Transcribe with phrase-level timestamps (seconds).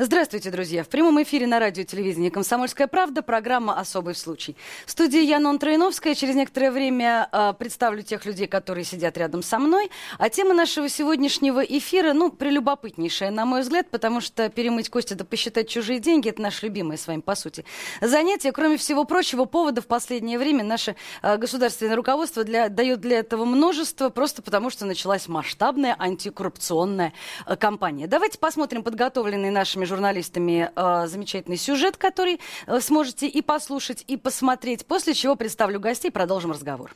[0.00, 0.84] Здравствуйте, друзья.
[0.84, 4.54] В прямом эфире на радио телевидении «Комсомольская правда» программа «Особый случай».
[4.86, 6.14] В студии Янон Троиновская.
[6.14, 9.90] Через некоторое время э, представлю тех людей, которые сидят рядом со мной.
[10.18, 15.24] А тема нашего сегодняшнего эфира, ну, прелюбопытнейшая, на мой взгляд, потому что перемыть кости да
[15.24, 17.64] посчитать чужие деньги– это наше любимое с вами, по сути,
[18.00, 18.52] занятие.
[18.52, 23.44] Кроме всего прочего, повода в последнее время наше э, государственное руководство для, дает для этого
[23.44, 27.14] множество, просто потому что началась масштабная антикоррупционная
[27.46, 28.06] э, кампания.
[28.06, 34.86] Давайте посмотрим подготовленные нашими журналистами э, замечательный сюжет, который э, сможете и послушать, и посмотреть,
[34.86, 36.94] после чего представлю гостей продолжим разговор.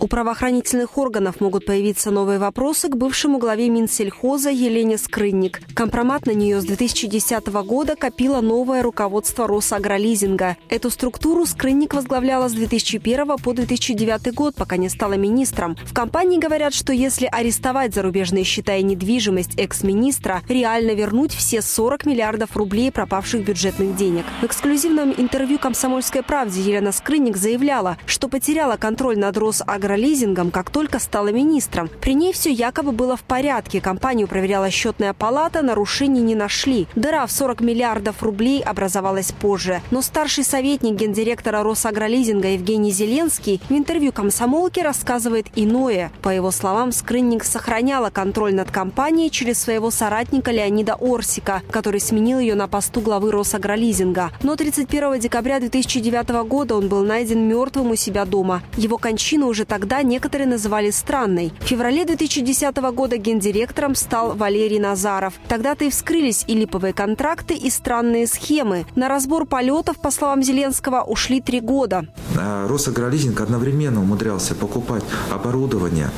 [0.00, 5.60] У правоохранительных органов могут появиться новые вопросы к бывшему главе Минсельхоза Елене Скрынник.
[5.74, 10.56] Компромат на нее с 2010 года копило новое руководство Росагролизинга.
[10.68, 15.76] Эту структуру Скрынник возглавляла с 2001 по 2009 год, пока не стала министром.
[15.84, 22.06] В компании говорят, что если арестовать зарубежные счета и недвижимость экс-министра, реально вернуть все 40
[22.06, 24.24] миллиардов рублей пропавших бюджетных денег.
[24.42, 30.70] В эксклюзивном интервью «Комсомольской правде» Елена Скрынник заявляла, что потеряла потеряла контроль над Росагролизингом, как
[30.70, 31.90] только стала министром.
[32.00, 33.80] При ней все якобы было в порядке.
[33.80, 36.86] Компанию проверяла счетная палата, нарушений не нашли.
[36.94, 39.82] Дыра в 40 миллиардов рублей образовалась позже.
[39.90, 46.10] Но старший советник гендиректора Росагролизинга Евгений Зеленский в интервью комсомолке рассказывает иное.
[46.22, 52.38] По его словам, Скрынник сохраняла контроль над компанией через своего соратника Леонида Орсика, который сменил
[52.38, 54.30] ее на посту главы Росагролизинга.
[54.42, 58.62] Но 31 декабря 2009 года он был найден мертвым у себя дома дома.
[58.76, 61.52] Его кончину уже тогда некоторые называли странной.
[61.60, 65.34] В феврале 2010 года гендиректором стал Валерий Назаров.
[65.48, 68.86] Тогда-то и вскрылись и липовые контракты, и странные схемы.
[68.96, 72.06] На разбор полетов, по словам Зеленского, ушли три года.
[72.38, 76.10] А Росагролизинг одновременно умудрялся покупать оборудование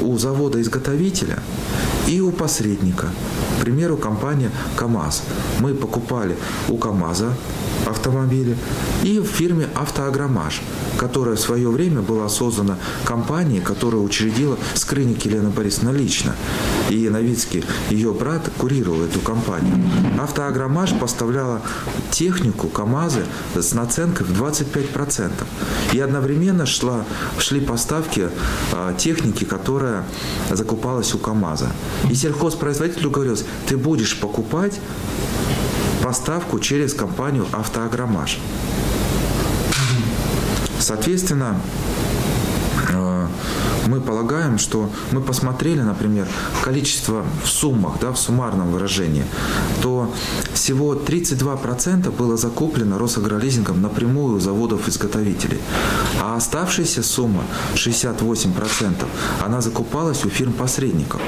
[0.00, 1.38] у завода-изготовителя
[2.08, 3.08] и у посредника.
[3.58, 5.22] К примеру, компания КАМАЗ.
[5.60, 6.36] Мы покупали
[6.68, 7.32] у КАМАЗа
[7.86, 8.56] автомобили
[9.02, 10.62] и в фирме «Автоагромаж»,
[10.98, 16.34] которая в свое время была создана компанией, которая учредила скрынник Елена Борисовна лично.
[16.90, 19.74] И Новицкий, ее брат, курировал эту компанию.
[20.20, 21.62] «Автоагромаж» поставляла
[22.10, 25.30] технику КАМАЗы с наценкой в 25%.
[25.92, 27.04] И одновременно шла,
[27.38, 28.28] шли поставки
[28.72, 30.04] а, техники, которая
[30.50, 31.72] закупалась у КАМАЗа.
[32.10, 34.80] И сельхозпроизводителю говорилось, ты будешь покупать
[36.02, 38.38] поставку через компанию «Автоагромаж».
[40.78, 41.60] Соответственно,
[42.88, 43.26] э,
[43.86, 46.26] мы полагаем, что мы посмотрели, например,
[46.64, 49.24] количество в суммах, да, в суммарном выражении,
[49.80, 50.12] то
[50.52, 55.60] всего 32% было закуплено Росагролизингом напрямую у заводов-изготовителей.
[56.20, 59.06] А оставшаяся сумма, 68%,
[59.44, 61.20] она закупалась у фирм-посредников.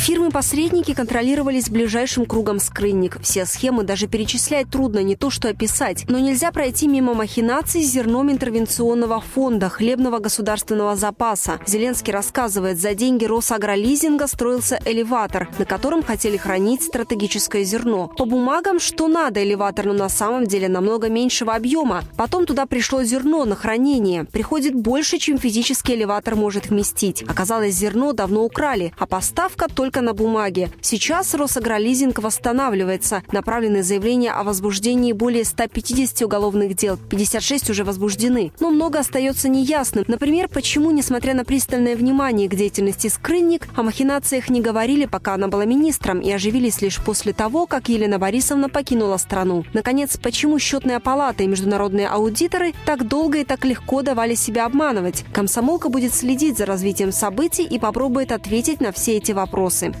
[0.00, 3.20] Фирмы-посредники контролировались ближайшим кругом скрынник.
[3.20, 6.06] Все схемы даже перечислять трудно, не то что описать.
[6.08, 11.60] Но нельзя пройти мимо махинаций с зерном интервенционного фонда, хлебного государственного запаса.
[11.66, 18.08] Зеленский рассказывает, за деньги Росагролизинга строился элеватор, на котором хотели хранить стратегическое зерно.
[18.16, 22.04] По бумагам, что надо элеватор, но на самом деле намного меньшего объема.
[22.16, 24.24] Потом туда пришло зерно на хранение.
[24.24, 27.22] Приходит больше, чем физический элеватор может вместить.
[27.24, 30.70] Оказалось, зерно давно украли, а поставка только только на бумаге.
[30.82, 33.24] Сейчас Росагролизинг восстанавливается.
[33.32, 36.96] Направлены заявления о возбуждении более 150 уголовных дел.
[36.96, 38.52] 56 уже возбуждены.
[38.60, 40.04] Но много остается неясным.
[40.06, 45.48] Например, почему, несмотря на пристальное внимание к деятельности скрынник, о махинациях не говорили, пока она
[45.48, 49.64] была министром, и оживились лишь после того, как Елена Борисовна покинула страну.
[49.72, 55.24] Наконец, почему счетная палата и международные аудиторы так долго и так легко давали себя обманывать?
[55.32, 59.92] Комсомолка будет следить за развитием событий и попробует ответить на все эти вопросы вопросы.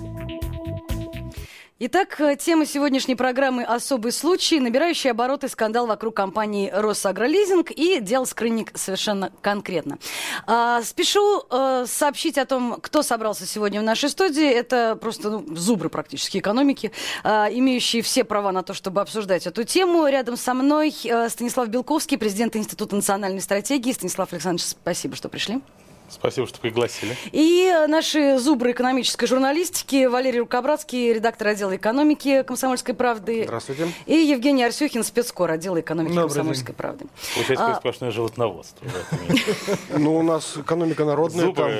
[1.82, 8.26] Итак, э, тема сегодняшней программы «Особый случай», набирающий обороты скандал вокруг компании «Росагролизинг» и дел
[8.26, 9.98] скрынник совершенно конкретно.
[10.46, 14.46] А, спешу а, сообщить о том, кто собрался сегодня в нашей студии.
[14.46, 16.92] Это просто ну, зубры практически экономики,
[17.24, 20.06] а, имеющие все права на то, чтобы обсуждать эту тему.
[20.06, 23.92] Рядом со мной а, Станислав Белковский, президент Института национальной стратегии.
[23.92, 25.62] Станислав Александрович, спасибо, что пришли.
[26.10, 27.16] Спасибо, что пригласили.
[27.32, 33.44] И наши зубры экономической журналистики Валерий Рукобратский, редактор отдела экономики «Комсомольской правды».
[33.44, 33.88] Здравствуйте.
[34.06, 37.06] И Евгений Арсюхин, спецкор отдела экономики Добрый «Комсомольской правды».
[37.34, 38.86] Получается, А, сплошное животноводство.
[39.96, 41.52] Ну, у нас экономика народная.
[41.52, 41.70] Там.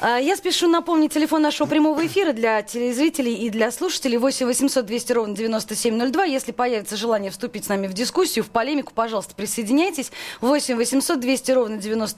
[0.00, 4.86] А, Я спешу напомнить телефон нашего прямого эфира для телезрителей и для слушателей 8 800
[4.86, 6.24] 200 ровно 9702.
[6.24, 10.10] Если появится желание вступить с нами в дискуссию, в полемику, пожалуйста, присоединяйтесь.
[10.40, 12.13] 8 800 200 ровно 9702.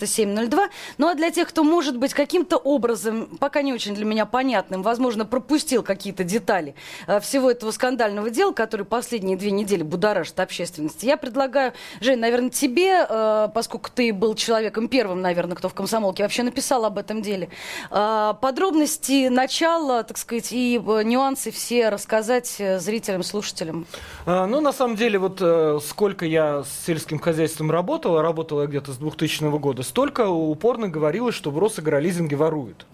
[0.99, 4.83] Ну а для тех, кто, может быть, каким-то образом, пока не очень для меня понятным,
[4.83, 6.75] возможно, пропустил какие-то детали
[7.07, 12.51] э, всего этого скандального дела, который последние две недели будоражит общественность, я предлагаю, Жень, наверное,
[12.51, 17.23] тебе, э, поскольку ты был человеком первым, наверное, кто в комсомолке вообще написал об этом
[17.23, 17.49] деле,
[17.91, 23.87] э, подробности начала, так сказать, и нюансы все рассказать зрителям, слушателям.
[24.25, 25.43] А, Ну, на самом деле, вот
[25.85, 31.35] сколько я с сельским хозяйством работал, работал я где-то с 2000 года, столько упорно говорилось,
[31.35, 32.87] что в Росагролизинге воруют.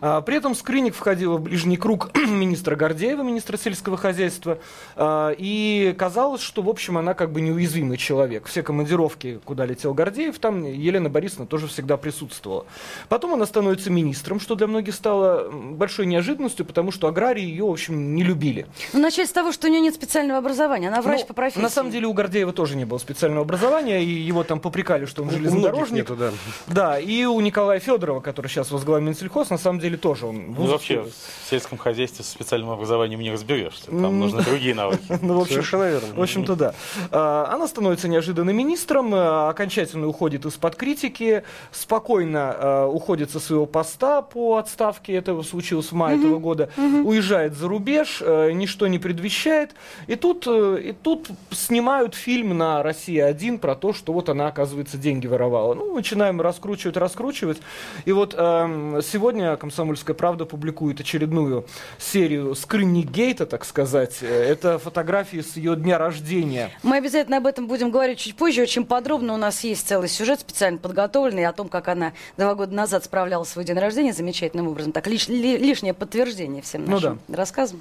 [0.00, 4.58] А, При этом скринник входил в ближний круг министра Гордеева, министра сельского хозяйства,
[4.96, 8.46] а, и казалось, что, в общем, она как бы неуязвимый человек.
[8.46, 12.66] Все командировки, куда летел Гордеев, там Елена Борисовна тоже всегда присутствовала.
[13.08, 17.70] Потом она становится министром, что для многих стало большой неожиданностью, потому что аграрии ее, в
[17.70, 18.66] общем, не любили.
[18.92, 21.60] Ну, начать с того, что у нее нет специального образования, она врач Ну, по профессии.
[21.62, 25.22] На самом деле у Гордеева тоже не было специального образования, и его там попрекали, что
[25.22, 25.98] он железнодорожник.
[26.02, 26.29] нету, да.
[26.66, 30.66] Да, и у Николая Федорова, который сейчас возглавил Минсельхоз, на самом деле тоже он Ну,
[30.66, 33.86] вообще, в сельском хозяйстве с специальным образованием не разберешься.
[33.86, 35.00] Там нужны другие навыки.
[35.22, 36.14] Ну, в общем, Совершенно верно.
[36.14, 36.74] В общем-то, да.
[37.10, 43.66] А, Она становится неожиданно министром, а, окончательно уходит из-под критики, спокойно а, уходит со своего
[43.66, 49.74] поста по отставке, это случилось в мае этого года, уезжает за рубеж, ничто не предвещает.
[50.06, 54.96] И тут, э, и тут снимают фильм на «Россия-1» про то, что вот она, оказывается,
[54.98, 55.74] деньги воровала.
[55.74, 57.58] Ну, начинаем раскручивать, раскручивать.
[58.04, 61.64] И вот эм, сегодня «Комсомольская правда» публикует очередную
[61.98, 64.18] серию скрынник-гейта, так сказать.
[64.20, 66.70] Э, Это фотографии с ее дня рождения.
[66.82, 68.60] Мы обязательно об этом будем говорить чуть позже.
[68.62, 72.74] Очень подробно у нас есть целый сюжет специально подготовленный о том, как она два года
[72.74, 74.92] назад справляла свой день рождения замечательным образом.
[74.92, 77.80] Так, лиш- ли- лишнее подтверждение всем Ну нашим рассказам.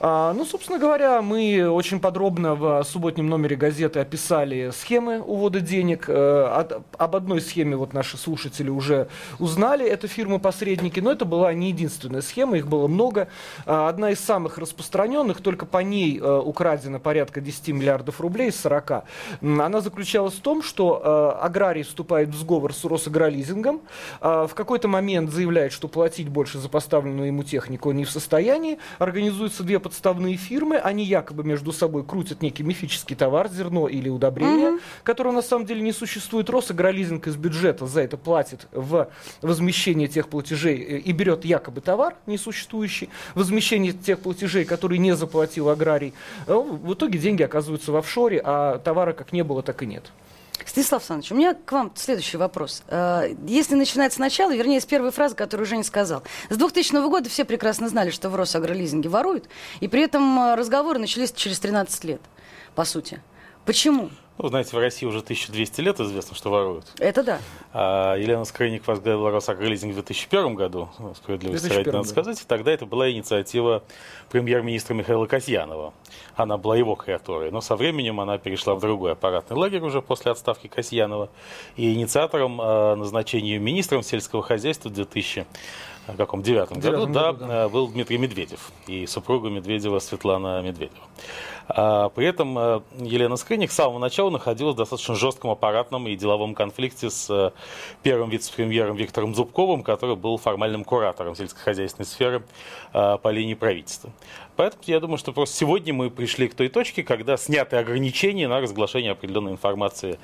[0.00, 6.06] А, ну, собственно говоря, мы очень подробно в субботнем номере газеты описали схемы увода денег.
[6.08, 6.64] Э,
[6.98, 9.08] об одной схеме вот наши слушатели уже
[9.38, 9.86] узнали.
[9.86, 13.28] Это фирмы-посредники, но это была не единственная схема, их было много.
[13.66, 18.60] А, одна из самых распространенных, только по ней э, украдено порядка 10 миллиардов рублей из
[18.60, 19.04] 40.
[19.40, 23.80] М, Она заключалась в том, что э, аграрий вступает в сговор с Росагролизингом,
[24.20, 28.78] э, в какой-то момент заявляет, что платить больше за поставленную ему технику не в состоянии,
[28.98, 34.78] организуются две подставные фирмы, они якобы между собой крутят некий мифический товар, зерно или удобрение,
[35.02, 36.48] которого на самом деле не существует.
[36.48, 39.08] Росагролизинг из бюджета за это платит в
[39.42, 45.68] возмещение тех платежей э, и берет якобы товар несуществующий, возмещение тех платежей, которые не заплатил
[45.68, 46.14] аграрий.
[46.46, 50.12] Э, В итоге деньги оказываются в офшоре, а товара как не было, так и нет.
[50.64, 52.82] Станислав Александрович, у меня к вам следующий вопрос.
[52.88, 56.22] Э, Если начинать сначала, вернее, с первой фразы, которую Женя сказал.
[56.50, 59.48] С 2000 года все прекрасно знали, что в Росагролизинге воруют,
[59.80, 62.20] и при этом э, разговоры начались через 13 лет,
[62.74, 63.20] по сути.
[63.64, 64.10] Почему?
[64.38, 66.86] Ну, знаете, в России уже 1200 лет известно, что воруют.
[66.98, 67.38] Это да.
[67.72, 72.10] А Елена Скрыник возглавила Росагролизинг в 2001 году, ну, справедливости ради 2001, надо да.
[72.10, 73.82] сказать, и тогда это была инициатива
[74.30, 75.92] премьер-министра Михаила Касьянова.
[76.34, 80.32] Она была его креатурой, но со временем она перешла в другой аппаратный лагерь уже после
[80.32, 81.28] отставки Касьянова.
[81.76, 85.46] И инициатором э, назначения министром сельского хозяйства в 2000
[86.08, 87.64] в каком девятом году, Девятом да, году, да.
[87.64, 91.04] э, был Дмитрий Медведев и супруга Медведева Светлана Медведева.
[91.68, 96.16] А, При этом э, Елена Скрыник с самого начала находилась в достаточно жестком аппаратном и
[96.16, 97.52] деловом конфликте с э,
[98.02, 102.42] первым вице-премьером Виктором Зубковым, который был формальным куратором сельскохозяйственной сферы
[102.92, 104.10] э, по линии правительства.
[104.56, 108.60] Поэтому я думаю, что просто сегодня мы пришли к той точке, когда сняты ограничения на
[108.60, 110.18] разглашение определенной информации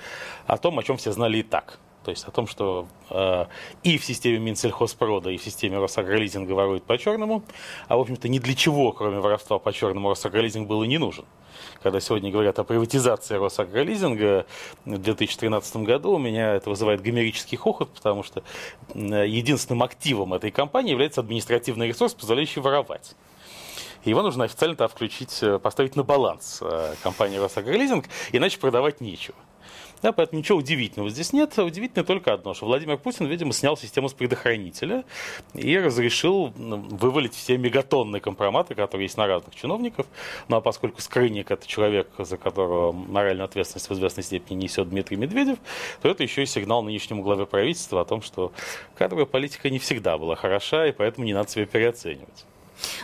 [0.46, 1.78] о том, о чем все знали и так.
[2.04, 3.46] То есть о том, что э,
[3.82, 7.42] и в системе Минсельхозпрода, и в системе Росагролизинга воруют по-черному,
[7.88, 11.24] а, в общем-то, ни для чего, кроме воровства по-черному, Росагролизинг был и не нужен.
[11.82, 14.46] Когда сегодня говорят о приватизации Росагролизинга
[14.84, 18.42] в 2013 году, у меня это вызывает гомерический хохот, потому что
[18.94, 23.14] м, единственным активом этой компании является административный ресурс, позволяющий воровать.
[24.04, 29.36] Его нужно официально включить, э, поставить на баланс э, компании Росагролизинг, иначе продавать нечего.
[30.02, 31.58] Да, поэтому ничего удивительного здесь нет.
[31.58, 35.04] Удивительно только одно, что Владимир Путин, видимо, снял систему с предохранителя
[35.54, 40.06] и разрешил вывалить все мегатонные компроматы, которые есть на разных чиновников.
[40.48, 45.16] Ну а поскольку Скрынник это человек, за которого моральную ответственность в известной степени несет Дмитрий
[45.16, 45.58] Медведев,
[46.00, 48.52] то это еще и сигнал нынешнему главе правительства о том, что
[48.94, 52.44] кадровая политика не всегда была хороша, и поэтому не надо себя переоценивать.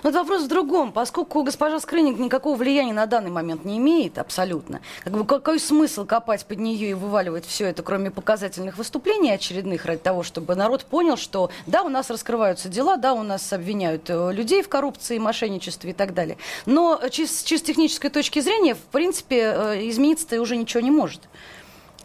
[0.02, 0.92] Вот вопрос в другом.
[0.92, 6.04] Поскольку госпожа Скрынник никакого влияния на данный момент не имеет абсолютно, как бы какой смысл
[6.04, 10.84] копать под нее и вываливать все это, кроме показательных выступлений очередных, ради того, чтобы народ
[10.84, 15.18] понял, что да, у нас раскрываются дела, да, у нас обвиняют э, людей в коррупции,
[15.18, 16.38] мошенничестве и так далее.
[16.66, 21.20] Но с чисто технической точки зрения, в принципе, э, измениться-то уже ничего не может.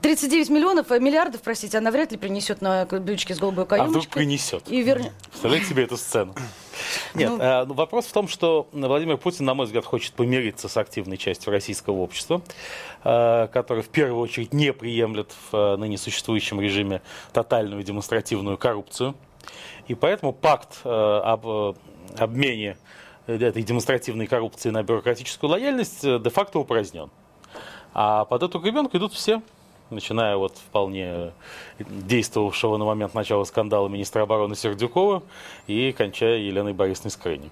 [0.01, 3.87] 39 миллионов, э, миллиардов, простите, она вряд ли принесет на блюдечке с голубой каемочкой.
[3.87, 4.63] А вдруг принесет?
[4.67, 5.13] И вернет.
[5.29, 6.33] Представляете себе эту сцену?
[7.15, 10.77] Нет, ну, э, вопрос в том, что Владимир Путин, на мой взгляд, хочет помириться с
[10.77, 12.41] активной частью российского общества,
[13.03, 17.01] э, которая в первую очередь не приемлет в э, ныне существующем режиме
[17.33, 19.15] тотальную демонстративную коррупцию.
[19.87, 21.73] И поэтому пакт э, об э,
[22.17, 22.77] обмене
[23.27, 27.09] этой демонстративной коррупции на бюрократическую лояльность э, де-факто упразднен.
[27.93, 29.41] А под эту гребенку идут все
[29.89, 31.31] начиная от вполне
[31.79, 35.23] действовавшего на момент начала скандала министра обороны Сердюкова
[35.67, 37.51] и кончая Еленой Борисовной Скрынник.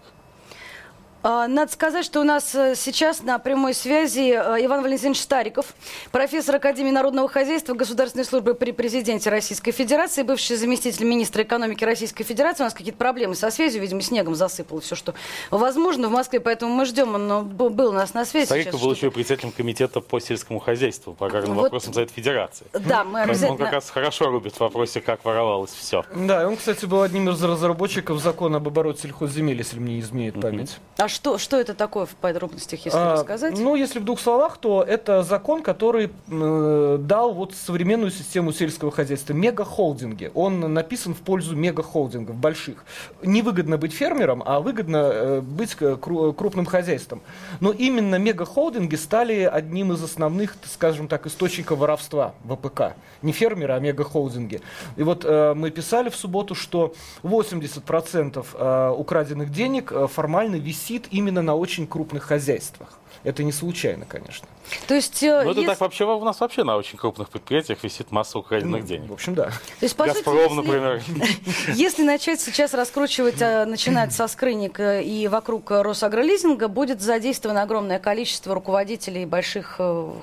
[1.24, 5.74] А, надо сказать, что у нас э, сейчас на прямой связи э, Иван Валентинович Стариков,
[6.12, 12.24] профессор Академии народного хозяйства Государственной службы при президенте Российской Федерации, бывший заместитель министра экономики Российской
[12.24, 12.64] Федерации.
[12.64, 15.16] У нас какие-то проблемы со связью, видимо, снегом засыпало все, что
[15.50, 18.46] возможно в Москве, поэтому мы ждем, он был у нас на связи.
[18.46, 22.68] Стариков был еще председателем комитета по сельскому хозяйству, по аграрным вот, вопросам Совета Федерации.
[22.74, 23.52] Да, мы обязательно...
[23.54, 26.06] Он как раз хорошо рубит в вопросе, как воровалось все.
[26.16, 30.40] Да, он, кстати, был одним из разработчиков закона об обороте сельхозземель, если мне не изменяет
[30.40, 30.78] память.
[30.98, 33.58] А что, что это такое в подробностях, если а, рассказать?
[33.58, 38.92] Ну, если в двух словах, то это закон, который э, дал вот современную систему сельского
[38.92, 39.34] хозяйства.
[39.34, 40.30] Мегахолдинги.
[40.36, 42.86] Он написан в пользу мегахолдингов больших.
[43.24, 47.24] Невыгодно быть фермером, а выгодно э, быть крупным хозяйством.
[47.62, 52.96] Но именно мегахолдинги стали одним из основных, скажем так, источников воровства в АПК.
[53.24, 54.62] Не фермеры, а мегахолдинги.
[54.98, 56.94] И вот э, мы писали в субботу, что
[57.24, 62.98] 80% э, украденных денег э, формально висит именно на очень крупных хозяйствах.
[63.24, 64.48] Это не случайно, конечно.
[64.88, 65.72] То есть, э, ну, это если...
[65.72, 69.10] так вообще у нас вообще на очень крупных предприятиях висит масса украденных ну, денег.
[69.10, 69.46] В общем, да.
[69.46, 69.51] То
[69.82, 71.01] есть, по Газпром, сути, если, например.
[71.75, 78.00] Если начать сейчас раскручивать, э, начинать со скрыник э, и вокруг Росагролизинга, будет задействовано огромное
[78.00, 79.80] количество руководителей больших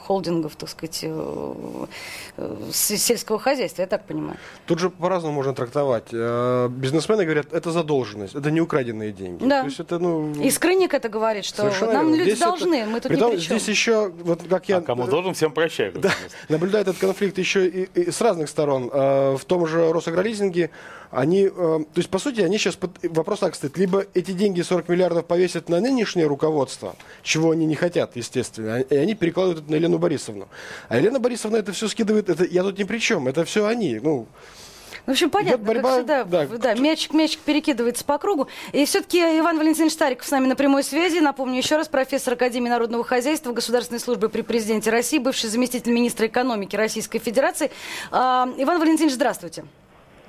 [0.06, 1.04] холдингов, так сказать,
[2.72, 4.38] сельского хозяйства, я так понимаю.
[4.66, 6.12] Тут же по-разному можно трактовать.
[6.12, 9.44] Бизнесмены говорят, это задолженность, это не украденные деньги.
[9.44, 9.60] Да.
[9.60, 10.32] То есть это, ну...
[10.42, 12.90] И скрыник это говорит, что нам люди Здесь должны, это...
[12.90, 13.58] мы тут Притом, не при чем.
[13.58, 14.78] Здесь еще, вот как я...
[14.78, 15.92] А кому должен, всем прощаю.
[15.94, 16.12] Да,
[16.48, 18.90] наблюдаю этот конфликт еще и, и с разных сторон.
[18.92, 20.70] Э, в том же Росагролизинге
[21.10, 24.62] они, э, то есть, по сути, они сейчас, под, вопрос так стоит, либо эти деньги
[24.62, 29.70] 40 миллиардов повесят на нынешнее руководство, чего они не хотят, естественно, и они перекладывают это
[29.70, 30.48] на Елену Борисовну.
[30.88, 34.00] А Елена Борисовна это все скидывает, это я тут ни при чем, это все они,
[34.02, 34.26] ну...
[35.06, 36.46] В общем, понятно, борьба, как всегда, да.
[36.46, 38.48] Да, мячик, мячик перекидывается по кругу.
[38.72, 41.18] И все-таки Иван Валентинович Стариков с нами на прямой связи.
[41.18, 46.26] Напомню еще раз, профессор Академии народного хозяйства, государственной службы при президенте России, бывший заместитель министра
[46.26, 47.70] экономики Российской Федерации.
[48.10, 49.64] А, Иван Валентинович, здравствуйте.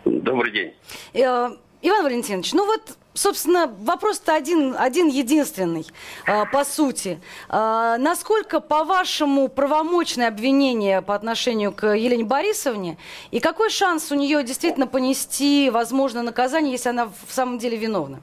[0.04, 0.74] Добрый день.
[1.14, 1.50] Э,
[1.82, 5.86] Иван Валентинович, ну вот, собственно, вопрос-то один, один единственный,
[6.28, 7.20] э, по сути.
[7.50, 12.98] Э, насколько, по-вашему, правомочное обвинение по отношению к Елене Борисовне,
[13.32, 18.22] и какой шанс у нее действительно понести, возможно, наказание, если она в самом деле виновна?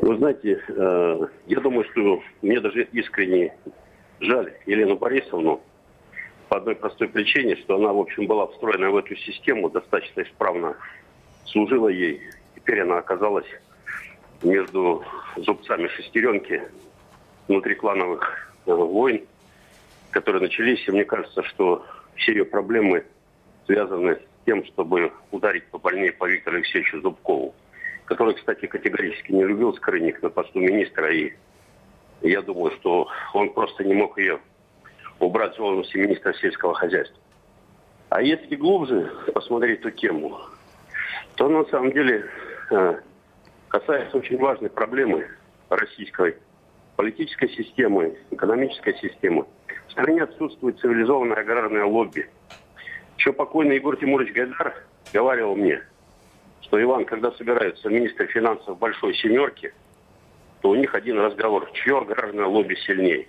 [0.00, 3.56] Вы знаете, э, я думаю, что мне даже искренне
[4.20, 5.60] жаль Елену Борисовну
[6.48, 10.76] по одной простой причине, что она, в общем, была встроена в эту систему достаточно исправно
[11.46, 12.20] служила ей.
[12.64, 13.44] Теперь она оказалась
[14.42, 15.04] между
[15.36, 16.62] зубцами шестеренки
[17.46, 19.22] внутриклановых э, войн,
[20.10, 20.88] которые начались.
[20.88, 23.04] И мне кажется, что все ее проблемы
[23.66, 27.54] связаны с тем, чтобы ударить побольнее по Виктору Алексеевичу Зубкову,
[28.06, 31.14] который, кстати, категорически не любил Скрынник на посту министра.
[31.14, 31.34] И
[32.22, 34.40] я думаю, что он просто не мог ее
[35.20, 37.20] убрать с должности министра сельского хозяйства.
[38.08, 40.40] А если глубже посмотреть эту тему,
[41.36, 42.24] то на самом деле
[43.68, 45.28] касается очень важной проблемы
[45.68, 46.36] российской
[46.96, 49.46] политической системы, экономической системы.
[49.88, 52.28] В стране отсутствует цивилизованное аграрное лобби.
[53.18, 54.74] Еще покойный Егор Тимурович Гайдар
[55.12, 55.82] говорил мне,
[56.62, 59.72] что Иван, когда собираются министры финансов большой семерки,
[60.60, 63.28] то у них один разговор, чье аграрное лобби сильнее.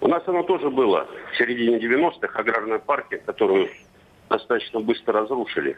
[0.00, 3.68] У нас оно тоже было в середине 90-х, аграрная партия, которую
[4.28, 5.76] достаточно быстро разрушили.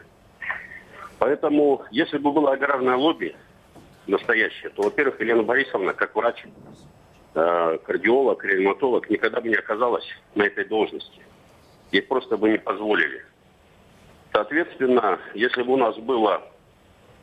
[1.19, 3.35] Поэтому, если бы было аграрное лобби
[4.07, 6.45] настоящее, то, во-первых, Елена Борисовна, как врач,
[7.33, 10.05] э, кардиолог, реаниматолог, никогда бы не оказалась
[10.35, 11.21] на этой должности.
[11.91, 13.23] Ей просто бы не позволили.
[14.33, 16.43] Соответственно, если бы у нас было,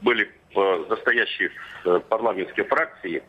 [0.01, 1.51] были э, настоящие
[1.85, 3.23] э, парламентские фракции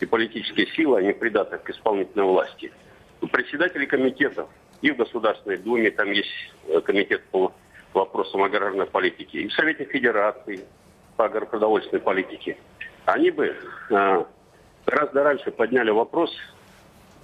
[0.00, 2.72] и политические силы, они придаты к исполнительной власти,
[3.30, 4.48] председатели комитетов
[4.80, 6.30] и в Государственной Думе, там есть
[6.84, 7.52] комитет по
[7.96, 10.64] вопросам аграрной политики, и в Совете Федерации
[11.16, 12.56] по агропродовольственной политике,
[13.04, 13.56] они бы
[13.90, 14.24] э,
[14.86, 16.34] гораздо раньше подняли вопрос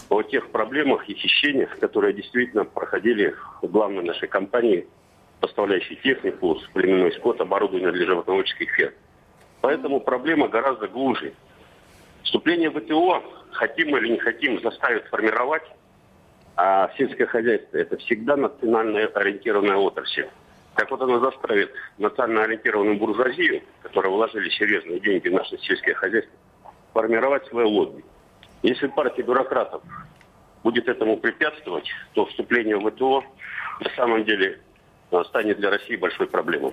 [0.08, 4.86] о тех проблемах и хищениях, которые действительно проходили в главной нашей компании–
[5.42, 8.94] поставляющий технику, племенной скот, оборудование для животноводческих ферм.
[9.60, 11.34] Поэтому проблема гораздо глубже.
[12.22, 15.64] Вступление в ВТО, хотим или не хотим, заставит формировать,
[16.56, 20.28] а сельское хозяйство– это всегда национально ориентированная отрасль.
[20.74, 26.34] Так вот она заставит национально ориентированную буржуазию, которая вложили серьезные деньги в наше сельское хозяйство,
[26.92, 28.04] формировать свое лобби.
[28.62, 29.82] Если партия бюрократов
[30.62, 33.24] будет этому препятствовать, то вступление в ВТО
[33.80, 34.60] на самом деле
[35.28, 36.72] станет для России большой проблемой.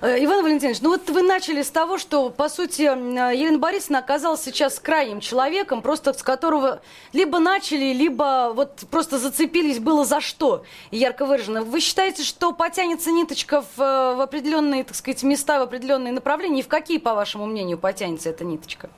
[0.00, 4.42] Э, Иван Валентинович, ну вот вы начали с того, что, по сути, Елена Борисовна оказалась
[4.42, 6.80] сейчас крайним человеком, просто с которого
[7.12, 11.62] либо начали, либо вот просто зацепились было за что, ярко выражено.
[11.62, 16.60] Вы считаете, что потянется ниточка в, в определенные, так сказать, места, в определенные направления?
[16.60, 18.90] И в какие, по вашему мнению, потянется эта ниточка?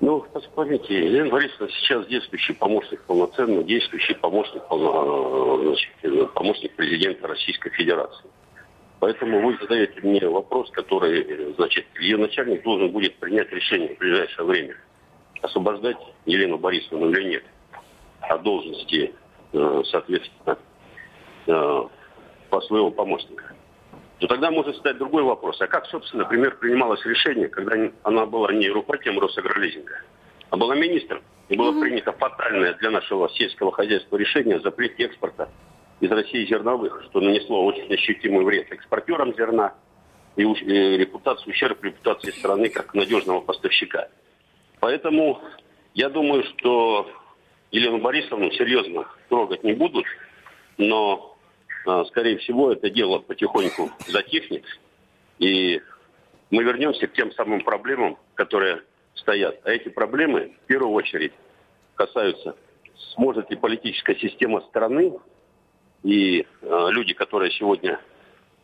[0.00, 8.24] Ну, посмотрите, Елена Борисовна сейчас действующий помощник, полноценный действующий помощник, значит, помощник президента Российской Федерации.
[9.00, 14.44] Поэтому вы задаете мне вопрос, который, значит, ее начальник должен будет принять решение в ближайшее
[14.44, 14.76] время.
[15.40, 17.44] Освобождать Елену Борисовну или нет?
[18.20, 19.14] От должности,
[19.54, 20.58] э, соответственно,
[21.46, 21.82] э,
[22.50, 23.54] по своего помощника.
[24.18, 25.58] То тогда может стать другой вопрос.
[25.62, 30.02] А как, собственно, например, принималось решение, когда она была не руководителем Росагролизинга,
[30.50, 35.48] а была министром, и было принято фатальное для нашего сельского хозяйства решение о запрете экспорта
[36.00, 39.74] из России зерновых, что нанесло очень ощутимый вред экспортерам зерна
[40.36, 44.08] и репутацию, ущерб репутации страны как надежного поставщика.
[44.80, 45.40] Поэтому
[45.94, 47.10] я думаю, что
[47.70, 50.06] Елену Борисовну серьезно трогать не будут,
[50.78, 51.36] но
[51.86, 54.64] а, скорее всего, это дело потихоньку затихнет,
[55.38, 55.80] и
[56.50, 58.82] мы вернемся к тем самым проблемам, которые
[59.14, 59.60] стоят.
[59.64, 61.32] А эти проблемы, в первую очередь,
[61.94, 62.56] касаются,
[63.14, 65.18] сможет ли политическая система страны
[66.02, 68.00] и э, люди, которые сегодня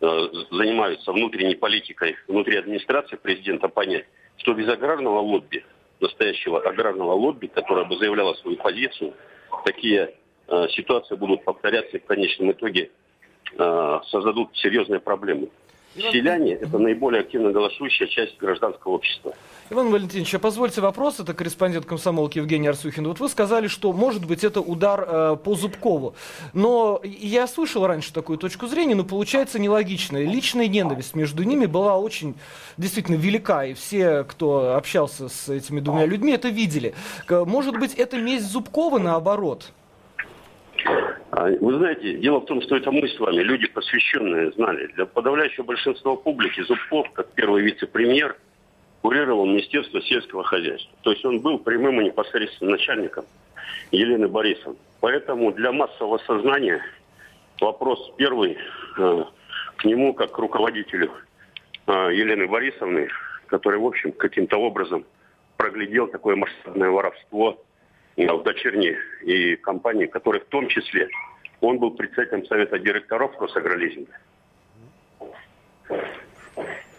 [0.00, 0.06] э,
[0.50, 4.06] занимаются внутренней политикой, внутри администрации президента, понять,
[4.38, 5.64] что без аграрного лобби,
[6.00, 9.14] настоящего аграрного лобби, которое бы заявляло свою позицию,
[9.64, 10.14] такие
[10.48, 12.90] э, ситуации будут повторяться и в конечном итоге
[13.58, 15.48] Э, создадут серьезные проблемы.
[15.96, 19.34] Селяне– это наиболее активно голосующая часть гражданского общества.
[19.68, 23.08] Иван Валентинович, а позвольте вопрос, это корреспондент комсомолки Евгений Арсюхин.
[23.08, 26.14] Вот вы сказали, что может быть это удар э, по Зубкову.
[26.52, 30.22] Но я слышал раньше такую точку зрения, но получается нелогично.
[30.22, 32.36] Личная ненависть между ними была очень
[32.76, 36.94] действительно велика, и все, кто общался с этими двумя людьми, это видели.
[37.28, 39.72] Может быть, это месть Зубкова наоборот?
[41.36, 44.86] А, вы знаете, дело в том, что это мы с вами, люди посвященные, знали.
[44.94, 48.38] Для подавляющего большинства публики Зубков, как первый вице-премьер,
[49.02, 50.90] курировал Министерство сельского хозяйства.
[51.02, 53.26] То есть он был прямым и непосредственным начальником
[53.90, 54.78] Елены Борисовны.
[55.00, 56.80] Поэтому для массового сознания
[57.60, 58.56] вопрос первый
[58.96, 59.24] э,
[59.76, 61.10] к нему, как к руководителю
[61.86, 63.10] э, Елены Борисовны,
[63.48, 65.04] который, в общем, каким-то образом
[65.58, 67.62] проглядел такое масштабное воровство
[68.16, 71.08] в дочерней и компании, которые в том числе
[71.60, 74.12] он был председателем совета директоров Росагролизинга.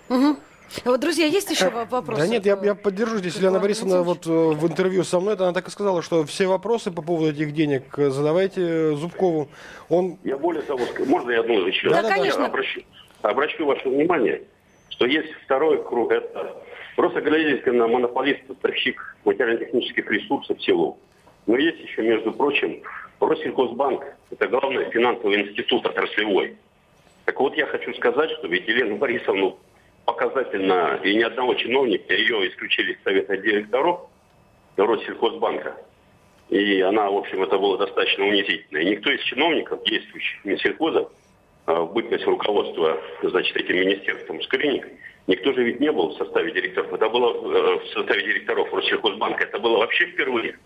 [0.10, 0.38] Угу.
[0.86, 2.22] Вот, друзья, есть еще э, вопросы?
[2.22, 3.36] Да нет, я, я поддержу здесь.
[3.36, 6.92] Елена Борисовна вот э, в интервью со мной, она так и сказала, что все вопросы
[6.92, 9.50] по поводу этих денег э, задавайте Зубкову.
[9.90, 10.18] Он...
[10.24, 11.90] Я более того, можно я одну еще?
[11.90, 12.46] Да, да, конечно.
[12.46, 12.82] Обращу,
[13.22, 14.44] обращу ваше внимание,
[14.90, 16.56] что есть второй круг, это
[16.98, 20.98] Росагролизинг монополист, поставщик материально-технических ресурсов в селу.
[21.46, 22.82] Но есть еще, между прочим,
[23.20, 26.58] Россельхозбанк– это главный финансовый институт отраслевой.
[27.26, 29.60] Так вот, я хочу сказать, что ведь Елену Борисовну
[30.06, 34.02] показательно, и ни одного чиновника, ее исключили из совета директоров
[34.76, 35.78] Россельхозбанка.
[36.50, 38.80] И она, в общем, это было достаточно унизительно.
[38.80, 41.10] И никто из чиновников, действующих Минсельхоза,
[41.68, 44.88] а, в бытность руководства, значит, этим министерством скрининг,
[45.28, 46.92] никто же ведь не был в составе директоров.
[46.94, 49.44] Это было э, в составе директоров Россельхозбанка.
[49.44, 50.58] Это было вообще впервые.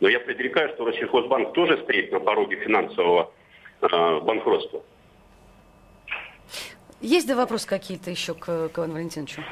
[0.00, 3.32] Но я предрекаю, что Россельхозбанк тоже стоит на пороге финансового
[3.80, 4.82] э, банкротства.
[7.00, 9.42] Есть да вопросы какие-то еще к, к Ивану Валентиновичу?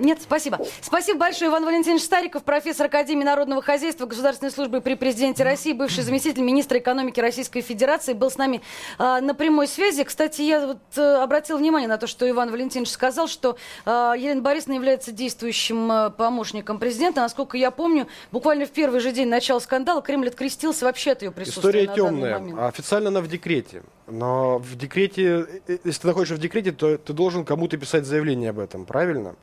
[0.00, 0.58] Нет, спасибо.
[0.80, 6.02] Спасибо большое, Иван Валентинович Стариков, профессор Академии народного хозяйства Государственной службы при президенте России, бывший
[6.02, 8.62] заместитель министра экономики Российской Федерации, был с нами
[8.98, 10.04] э, на прямой связи.
[10.04, 14.40] Кстати, я вот э, обратил внимание на то, что Иван Валентинович сказал, что э, Елена
[14.40, 17.20] Борисовна является действующим э, помощником президента.
[17.20, 21.30] Насколько я помню, буквально в первый же день начала скандала Кремль открестился вообще от ее
[21.30, 21.84] присутствия.
[21.84, 22.66] История темная.
[22.66, 23.82] Официально она в декрете.
[24.06, 28.50] Но в декрете, э, если ты находишься в декрете, то ты должен кому-то писать заявление
[28.50, 29.36] об этом, правильно?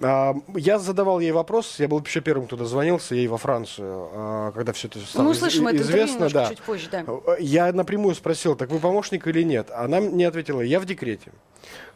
[0.00, 4.52] А, я задавал ей вопрос, я был еще первым, кто дозвонился ей во Францию, а,
[4.52, 6.28] когда все это стало Мы услышим из- это известно.
[6.30, 6.48] Да.
[6.48, 7.04] чуть позже, да.
[7.38, 9.70] Я напрямую спросил, так вы помощник или нет?
[9.70, 11.32] Она мне ответила, я в декрете.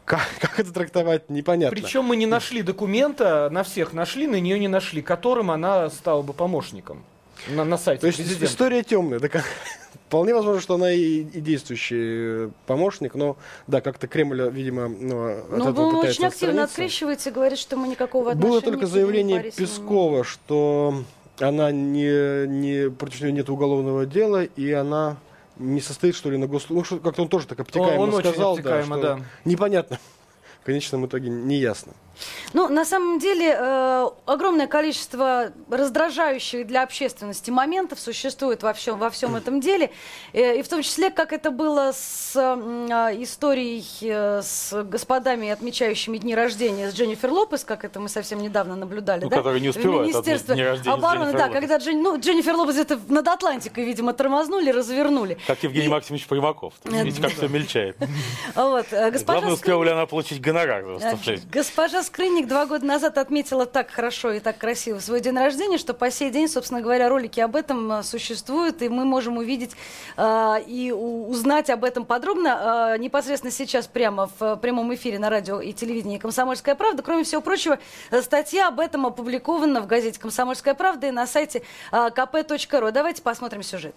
[0.05, 1.75] Как, как это трактовать, непонятно.
[1.75, 6.21] Причем мы не нашли документа, на всех нашли, на нее не нашли, которым она стала
[6.21, 7.03] бы помощником
[7.49, 8.45] на, на сайте То есть президента.
[8.45, 9.19] история темная.
[9.19, 9.43] Так,
[10.07, 15.49] вполне возможно, что она и, и действующий помощник, но да, как-то Кремль, видимо, ну, от
[15.51, 18.85] Ну, этого он пытается очень активно открещивается и говорит, что мы никакого отношения Было только
[18.87, 21.03] заявление Пескова, что
[21.39, 25.17] она не, не против нее нет уголовного дела, и она
[25.57, 26.75] не состоит, что ли, на госслужбе.
[26.79, 28.53] Ну, что- как-то он тоже так обтекаемо Он- он очень сказал.
[28.53, 29.19] обтекаемо, что да.
[29.43, 29.99] Непонятно.
[30.61, 31.93] В конечном итоге не ясно.
[32.53, 39.09] Ну, на самом деле, э, огромное количество раздражающих для общественности моментов существует во всем, во
[39.09, 39.91] всем этом деле.
[40.33, 46.17] Э, и в том числе, как это было с э, историей э, с господами, отмечающими
[46.17, 49.37] дни рождения, с Дженнифер Лопес, как это мы совсем недавно наблюдали, Ну, да?
[49.37, 51.53] которые не успевают Министерстве отметить дни рождения обороны, да, Лопес.
[51.59, 55.37] когда Джен- ну, Дженнифер Лопес где-то над Атлантикой, видимо, тормознули, развернули.
[55.47, 56.73] Как Евгений Максимович Примаков.
[56.83, 57.97] Видите, как все мельчает.
[58.55, 61.43] Вот, э, госпожа Главное, успела ли она получить гонорар за Э, выступление.
[61.51, 65.93] Госпожа Скрынник два года назад отметила так хорошо и так красиво свой день рождения, что
[65.93, 69.75] по сей день, собственно говоря, ролики об этом э, существуют, и мы можем увидеть
[70.15, 75.59] э, и узнать об этом подробно э, непосредственно сейчас прямо в прямом эфире на радио
[75.59, 77.03] и телевидении «Комсомольская правда».
[77.03, 77.77] Кроме всего прочего,
[78.09, 82.91] э, статья об этом опубликована в газете «Комсомольская правда» и на сайте э, kp.ru.
[82.91, 83.95] Давайте посмотрим сюжет.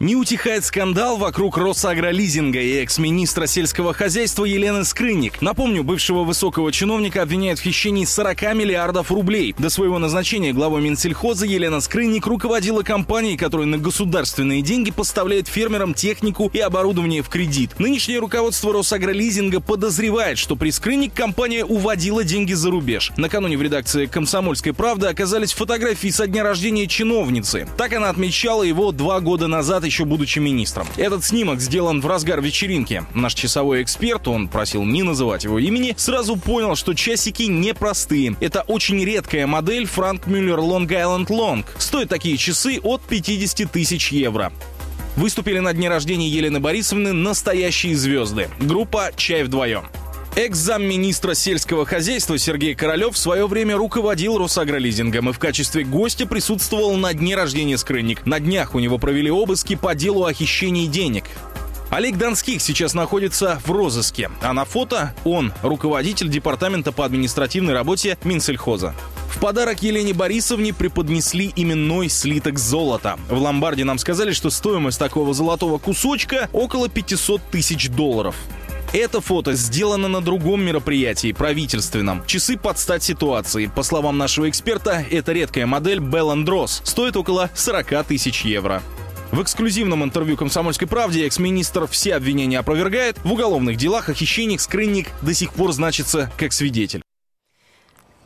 [0.00, 5.42] Не утихает скандал вокруг Росагролизинга и экс-министра сельского хозяйства Елены Скрынник.
[5.42, 9.54] Напомню, бывшего высокого чиновника обвиняют в хищении 40 миллиардов рублей.
[9.58, 15.92] До своего назначения глава Минсельхоза Елена Скрынник руководила компанией, которая на государственные деньги поставляет фермерам
[15.92, 17.78] технику и оборудование в кредит.
[17.78, 23.12] Нынешнее руководство Росагролизинга подозревает, что при Скрынник компания уводила деньги за рубеж.
[23.18, 27.68] Накануне в редакции «Комсомольской правды» оказались фотографии со дня рождения чиновницы.
[27.76, 30.86] Так она отмечала его два года назад, еще будучи министром.
[30.96, 33.04] Этот снимок сделан в разгар вечеринки.
[33.12, 38.36] Наш часовой эксперт, он просил не называть его имени, сразу понял, что часики непростые.
[38.40, 41.64] Это очень редкая модель Frank Muller Long Island Long.
[41.78, 44.52] Стоят такие часы от 50 тысяч евро.
[45.16, 48.48] Выступили на дне рождения Елены Борисовны настоящие звезды.
[48.60, 49.84] Группа «Чай вдвоем».
[50.36, 56.96] Экс-замминистра сельского хозяйства Сергей Королев в свое время руководил Росагролизингом и в качестве гостя присутствовал
[56.96, 58.24] на дне рождения Скрынник.
[58.26, 61.24] На днях у него провели обыски по делу о хищении денег.
[61.90, 68.16] Олег Донских сейчас находится в розыске, а на фото он руководитель департамента по административной работе
[68.22, 68.94] Минсельхоза.
[69.28, 73.18] В подарок Елене Борисовне преподнесли именной слиток золота.
[73.28, 78.36] В ломбарде нам сказали, что стоимость такого золотого кусочка около 500 тысяч долларов.
[78.92, 82.24] Это фото сделано на другом мероприятии, правительственном.
[82.26, 83.70] Часы под стать ситуации.
[83.72, 86.80] По словам нашего эксперта, это редкая модель Bell Ross.
[86.82, 88.82] Стоит около 40 тысяч евро.
[89.30, 93.16] В эксклюзивном интервью «Комсомольской правде» экс-министр все обвинения опровергает.
[93.22, 97.02] В уголовных делах о хищениях Скрынник до сих пор значится как свидетель.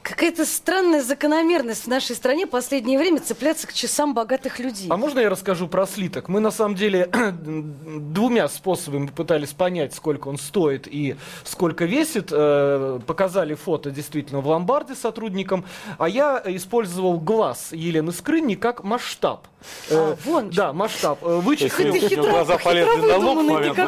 [0.05, 4.89] Какая-то странная закономерность в нашей стране в последнее время цепляться к часам богатых людей.
[4.91, 6.29] А можно я расскажу про слиток?
[6.29, 12.29] Мы на самом деле двумя способами пытались понять, сколько он стоит и сколько весит.
[12.33, 15.65] Э, Показали фото действительно в ломбарде сотрудникам,
[15.97, 19.47] а я использовал глаз Елены Скрынни как масштаб.
[19.91, 21.19] А, Э, вон Да, масштаб.
[21.23, 23.79] Э, Вычислил у него хитро- глаза полезли на лоб в момент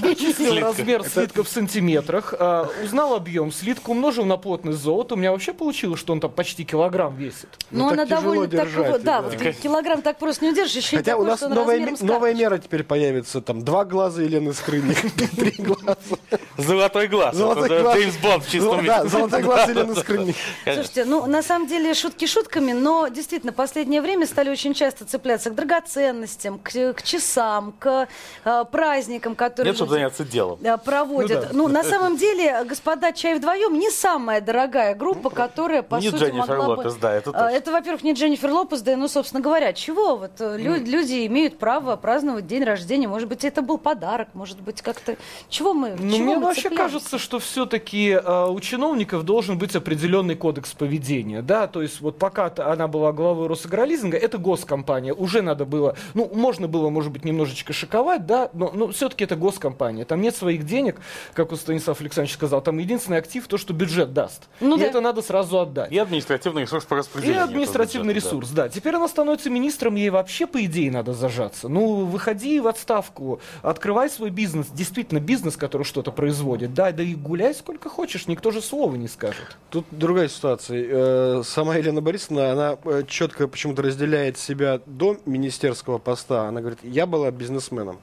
[0.00, 2.34] вычислил размер слитка в сантиметрах,
[2.82, 5.14] узнал объем слитка, умножил на плотность золота.
[5.14, 7.48] У меня вообще получилось, что он там почти килограмм весит.
[7.70, 9.28] Но Ну, она довольно так, держать, вот, да, да.
[9.28, 10.84] вот килограмм так просто не удержишь.
[10.84, 13.40] Еще Хотя у нас новая, с новая мера теперь появится.
[13.40, 14.96] Там два глаза Елены Скрынник,
[15.36, 15.96] три глаза.
[16.56, 17.36] Золотой глаз.
[17.36, 17.96] Золотой глаз.
[17.96, 18.86] Джеймс Бонд в чистом виде.
[18.88, 20.36] Да, золотой глаз Елены Скрынник.
[20.64, 25.50] Слушайте, ну на самом деле шутки шутками, но действительно последнее время стали очень часто цепляться
[25.50, 28.08] к драгоценностям, к, к часам, к
[28.44, 30.58] э, праздникам, которые Нет, чтобы заняться делом.
[30.62, 31.52] э, проводят.
[31.52, 36.10] Ну Ну, на самом деле, господа, чай вдвоем не самая дорогая группа, которая, по Не
[36.10, 37.00] сути, Дженнифер могла Лопес, бы...
[37.00, 37.56] да, это А, точно.
[37.56, 40.16] Это, во-первых, не Дженнифер Лопес, да и, ну, собственно говоря, чего?
[40.16, 43.08] Вот э, лю- люди имеют право праздновать день рождения.
[43.08, 45.16] Может быть, это был подарок, может быть, как-то...
[45.48, 46.84] Чего мы Ну, чего мне мы вообще цепляемся?
[46.94, 48.16] кажется, что все-таки
[48.48, 53.48] у чиновников должен быть определенный кодекс поведения, да, то есть вот пока она была главой
[53.48, 58.70] Росагролизинга, это госкомпания, уже надо было, ну, можно было, может быть, немножечко шиковать, да, но,
[58.74, 61.00] но все-таки это госкомпания, там нет своих денег,
[61.32, 64.86] как у Станислав Александрович сказал, там единственный актив то, что бюджет даст, Ну и да.
[64.86, 65.90] это надо сразу отдать.
[65.92, 67.36] И административный ресурс по И распределению.
[67.36, 68.36] этого административный бюджета, да.
[68.36, 68.68] ресурс, да.
[68.68, 71.68] Теперь она становится министром, ей вообще, по идее, надо зажаться.
[71.68, 77.14] Ну, выходи в отставку, открывай свой бизнес, действительно бизнес, который что-то производит, да, да и
[77.14, 79.56] гуляй сколько хочешь, никто же слова не скажет.
[79.70, 80.86] Тут другая ситуация.
[80.88, 86.48] Э, Сама Елена Борисовна, она э, четко почему-то разделяет себя до министерского поста.
[86.48, 87.98] Она говорит, я была бизнесменом.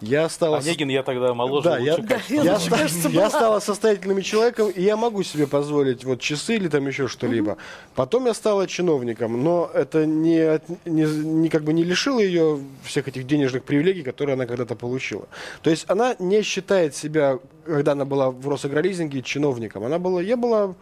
[0.00, 0.58] Я стала...
[0.58, 2.34] Онегин я тогда моложе, Да, лучше я, качества.
[2.34, 6.54] я, мне ста- кажется, я стала состоятельным человеком, и я могу себе позволить вот часы
[6.56, 7.56] или там еще что-либо.
[7.94, 12.60] Потом я стала чиновником, но это не, от- не, не как бы не лишило ее
[12.84, 15.26] всех этих денежных привилегий, которые она когда-то получила.
[15.62, 19.84] То есть она не считает себя, когда она была в Росагролизинге, чиновником.
[19.84, 20.74] Она была, я была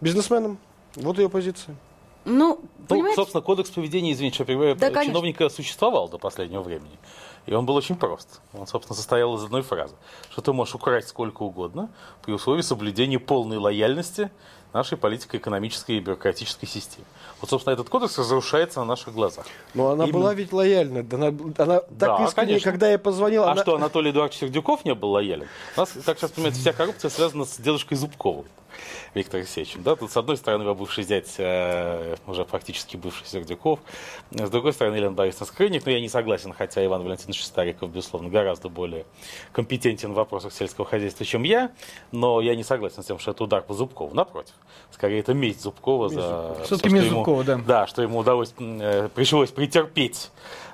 [0.00, 0.58] бизнесменом.
[0.96, 1.74] Вот ее позиция.
[2.24, 5.06] Ну, Ну, понимаете, собственно, кодекс поведения, извините, что я Да, конечно.
[5.06, 6.96] чиновника существовал до последнего времени.
[7.46, 8.40] И он был очень прост.
[8.52, 9.94] Он, собственно, состоял из одной фразы,
[10.30, 11.90] что ты можешь украсть сколько угодно
[12.24, 14.30] при условии соблюдения полной лояльности
[14.72, 17.04] нашей политико-экономической и бюрократической системе.
[17.40, 19.44] Вот, собственно, этот кодекс разрушается на наших глазах.
[19.74, 20.18] Но она Именно.
[20.18, 21.04] была ведь лояльна.
[21.12, 21.26] Она,
[21.58, 22.70] она так Да, искренне, конечно.
[22.70, 25.46] когда я позвонил, А она- что, Анатолий Эдуардович Сердюков не был лоялен?
[25.76, 28.46] У нас, как сейчас понимаете, вся коррупция связана с дедушкой Зубковым.
[29.14, 29.82] Виктором Алексеевичем.
[29.82, 29.96] Да?
[29.96, 33.80] Тут, с одной стороны, его бывший зять, э, уже фактически бывший Сердюков,
[34.30, 38.28] с другой стороны, Елена Борисовна Скрынник, но я не согласен, хотя Иван Валентинович Стариков, безусловно,
[38.28, 39.04] гораздо более
[39.52, 41.70] компетентен в вопросах сельского хозяйства, чем я,
[42.10, 44.14] но я не согласен с тем, что это удар по Зубкову.
[44.14, 44.54] Напротив,
[44.90, 46.56] скорее, это месть Зубкова за...
[46.64, 47.60] Всё-таки то, месть Зубкова, да.
[47.66, 50.30] Да, что ему удалось, э, пришлось претерпеть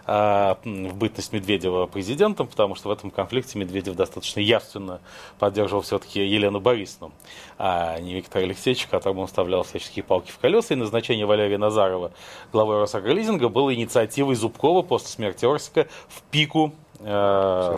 [0.08, 5.00] в бытность Медведева президентом, потому что в этом конфликте Медведев достаточно явственно
[5.38, 7.12] поддерживал все-таки Елену Борисовну,
[7.58, 10.74] а не Виктора Алексеевича, которому он вставлял всяческие палки в колеса.
[10.74, 12.12] И назначение Валерия Назарова
[12.52, 17.74] главой Росагролизинга было инициативой Зубкова после смерти Орсика в пику э.
[17.74, 17.76] Э,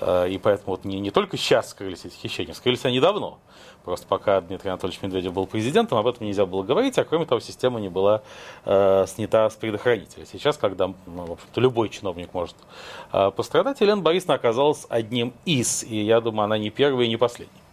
[0.00, 3.38] И поэтому вот не, не только сейчас скрылись эти хищения, скрылись они давно.
[3.84, 7.40] Просто пока Дмитрий Анатольевич Медведев был президентом, об этом нельзя было говорить, а кроме того,
[7.40, 8.22] система не была
[8.64, 10.24] э, снята с предохранителя.
[10.24, 12.56] Сейчас, когда ну, в общем-то, любой чиновник может
[13.12, 17.18] э, пострадать, Елена Борисовна оказалась одним из, и я думаю, она не первая и не
[17.18, 17.63] последняя.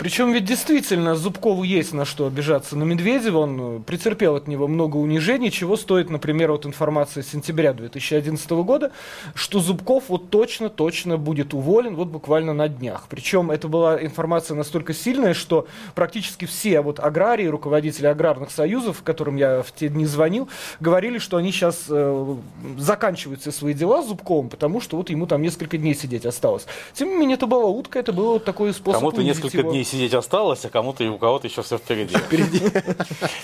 [0.00, 4.66] Причем ведь действительно Зубкову есть на что обижаться на Медведева, он э, претерпел от него
[4.66, 8.92] много унижений, чего стоит, например, вот информация с сентября 2011 года,
[9.34, 13.08] что Зубков вот точно-точно будет уволен вот буквально на днях.
[13.10, 19.36] Причем это была информация настолько сильная, что практически все вот аграрии, руководители аграрных союзов, которым
[19.36, 20.48] я в те дни звонил,
[20.80, 22.36] говорили, что они сейчас э,
[22.78, 26.64] заканчивают все свои дела с Зубковым, потому что вот ему там несколько дней сидеть осталось.
[26.94, 29.70] Тем не менее, это была утка, это был вот такой способ Кому-то несколько его.
[29.70, 32.16] дней сидеть осталось, а кому-то и у кого-то еще все впереди.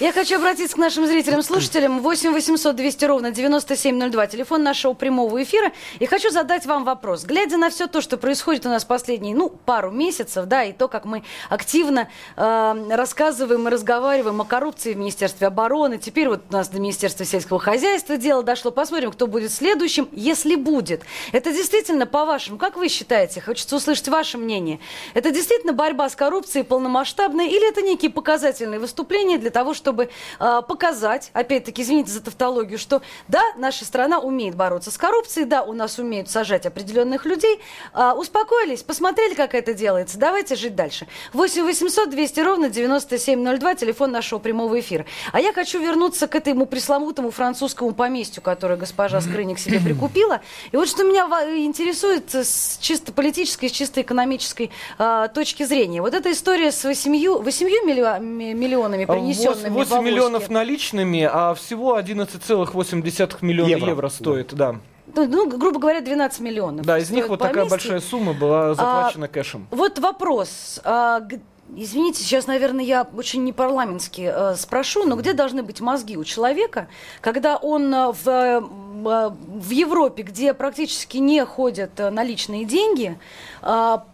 [0.00, 2.00] Я хочу обратиться к нашим зрителям, слушателям.
[2.00, 4.26] 8 800 200 ровно 9702.
[4.28, 5.72] Телефон нашего прямого эфира.
[5.98, 7.24] И хочу задать вам вопрос.
[7.24, 10.88] Глядя на все то, что происходит у нас последние, ну, пару месяцев, да, и то,
[10.88, 15.98] как мы активно э, рассказываем и разговариваем о коррупции в Министерстве обороны.
[15.98, 18.70] Теперь вот у нас до Министерства сельского хозяйства дело дошло.
[18.70, 21.02] Посмотрим, кто будет следующим, если будет.
[21.32, 23.40] Это действительно, по-вашему, как вы считаете?
[23.40, 24.78] Хочется услышать ваше мнение.
[25.14, 30.62] Это действительно борьба с коррупцией полномасштабная или это некие показательные выступления для того, чтобы э,
[30.66, 35.72] показать, опять-таки, извините за тавтологию, что да, наша страна умеет бороться с коррупцией, да, у
[35.72, 37.60] нас умеют сажать определенных людей.
[37.92, 40.18] А, успокоились, посмотрели, как это делается.
[40.18, 41.06] Давайте жить дальше.
[41.32, 45.06] 8 800 200 ровно 9702, телефон нашего прямого эфира.
[45.32, 50.40] А я хочу вернуться к этому пресловутому французскому поместью, которое госпожа Скрыник себе прикупила.
[50.72, 56.00] И вот что меня интересует с чисто политической, с чисто экономической а, точки зрения.
[56.00, 60.00] Вот эта история с 8, 8 миллио- м- миллионами, А принесенными 8 в Авоське.
[60.10, 64.08] миллионов наличными, а всего 11,8 миллиона евро, Евро.
[64.08, 64.76] стоит, да.
[65.14, 66.84] Ну, ну, грубо говоря, 12 миллионов.
[66.84, 67.70] Да, из них вот такая поместье.
[67.92, 69.68] большая сумма была заплачена кэшем.
[69.70, 70.80] Вот вопрос.
[70.84, 71.20] А,
[71.74, 76.86] Извините, сейчас, наверное, я очень непарламентски э, спрошу, но где должны быть мозги у человека,
[77.20, 83.18] когда он э, в, э, э, в Европе, где практически не ходят э, наличные деньги,
[83.62, 84.04] в-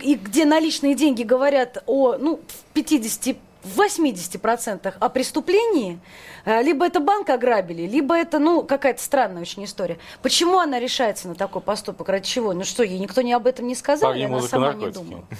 [0.00, 5.98] и где наличные деньги говорят о ну, в 50 в 80% о преступлении,
[6.44, 9.96] э, либо это банк ограбили, либо это, ну, какая-то странная очень история.
[10.22, 12.10] Почему она решается на такой поступок?
[12.10, 12.52] Ради чего?
[12.52, 15.24] Ну что, ей никто не об этом не сказал, Парни или она сама не думала?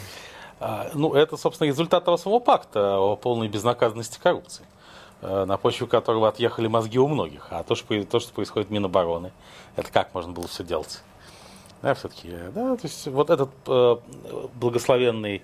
[0.60, 4.64] А, ну, это, собственно, результат того самого пакта о полной безнаказанности коррупции,
[5.22, 7.48] э, на почве которого отъехали мозги у многих.
[7.50, 9.32] А то, что, то, что происходит в Минобороны,
[9.76, 11.02] это как можно было все делать?
[11.82, 13.96] Да, все-таки, да, то есть вот этот э,
[14.54, 15.42] благословенный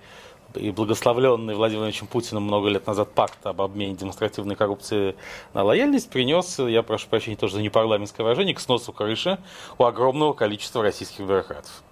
[0.55, 5.15] и благословленный Владимиром Владимировичем Путиным много лет назад пакт об обмене демонстративной коррупции
[5.53, 9.39] на лояльность принес, я прошу прощения тоже за непарламентское выражение, к сносу крыши
[9.77, 11.83] у огромного количества российских бюрократов.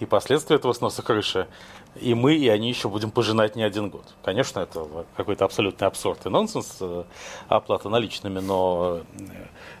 [0.00, 1.46] И последствия этого сноса крыши
[1.96, 4.04] и мы, и они еще будем пожинать не один год.
[4.22, 7.04] Конечно, это какой-то абсолютный абсурд и нонсенс, э,
[7.48, 9.24] оплата наличными, но э,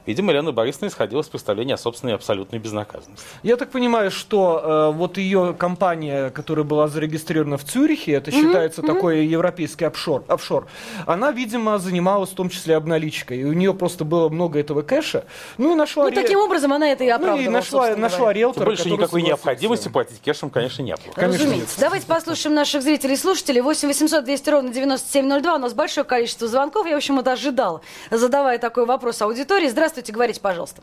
[0.08, 3.26] Видимо, Елена Борисовна исходила с представления о собственной абсолютной безнаказанности.
[3.42, 8.40] Я так понимаю, что э, вот ее компания, которая была зарегистрирована в Цюрихе, это mm-hmm.
[8.40, 8.86] считается mm-hmm.
[8.86, 10.66] такой европейский офшор, офшор,
[11.04, 13.40] она, видимо, занималась в том числе обналичкой.
[13.40, 15.24] И у нее просто было много этого кэша.
[15.58, 16.04] Ну и нашла...
[16.04, 16.22] Ну, ре...
[16.22, 17.42] таким образом она это и оправдывала.
[17.42, 21.12] Ну и нашла, нашла риэлтора, больше никакой необходимости платить кэшем, конечно, не было.
[21.12, 21.74] Конечно, Разумеется.
[21.74, 21.80] Нет.
[21.80, 23.60] Давайте послушаем наших зрителей и слушателей.
[23.60, 25.54] 8 800 200 ровно 9702.
[25.54, 26.86] У нас большое количество звонков.
[26.86, 29.68] Я, в общем, это ожидал, задавая такой вопрос аудитории.
[29.68, 29.97] Здравствуйте.
[29.98, 30.82] Здравствуйте, говорите, пожалуйста.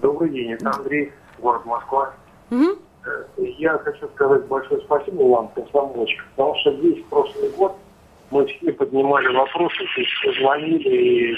[0.00, 2.14] Добрый день, это Андрей, город Москва.
[2.52, 2.78] Угу.
[3.58, 7.76] Я хочу сказать большое спасибо вам, комсомольчик, потому что весь прошлый год
[8.30, 11.36] мы все поднимали вопросы, то есть звонили и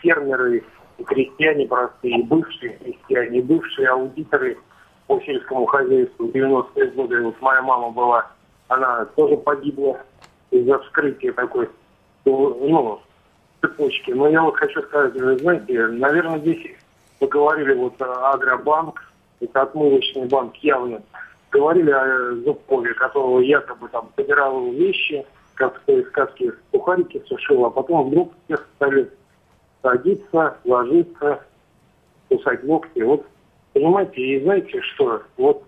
[0.00, 0.64] фермеры,
[0.96, 4.56] и крестьяне простые, и бывшие крестьяне, и бывшие аудиторы
[5.06, 7.22] по сельскому хозяйству 90-е годы.
[7.22, 8.30] Вот моя мама была,
[8.68, 10.00] она тоже погибла
[10.50, 11.68] из-за вскрытия такой,
[12.24, 12.98] ну,
[13.66, 14.10] цепочки.
[14.12, 16.76] Но я вот хочу сказать, знаете, наверное, здесь
[17.20, 19.02] вы говорили вот Агробанк,
[19.40, 21.02] это отмывочный банк явно.
[21.50, 25.24] Говорили о Зубкове, которого якобы там собирал вещи,
[25.54, 29.10] как в той сказке сухарики сушил, а потом вдруг всех стали
[29.82, 31.40] садиться, ложиться,
[32.28, 33.00] кусать локти.
[33.00, 33.24] Вот,
[33.72, 35.62] понимаете, и знаете что, вот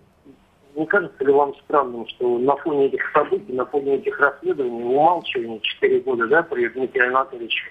[0.75, 5.59] не кажется ли вам странным, что на фоне этих событий, на фоне этих расследований, умалчивания
[5.61, 7.71] 4 года, да, при Дмитрия Анатольевича,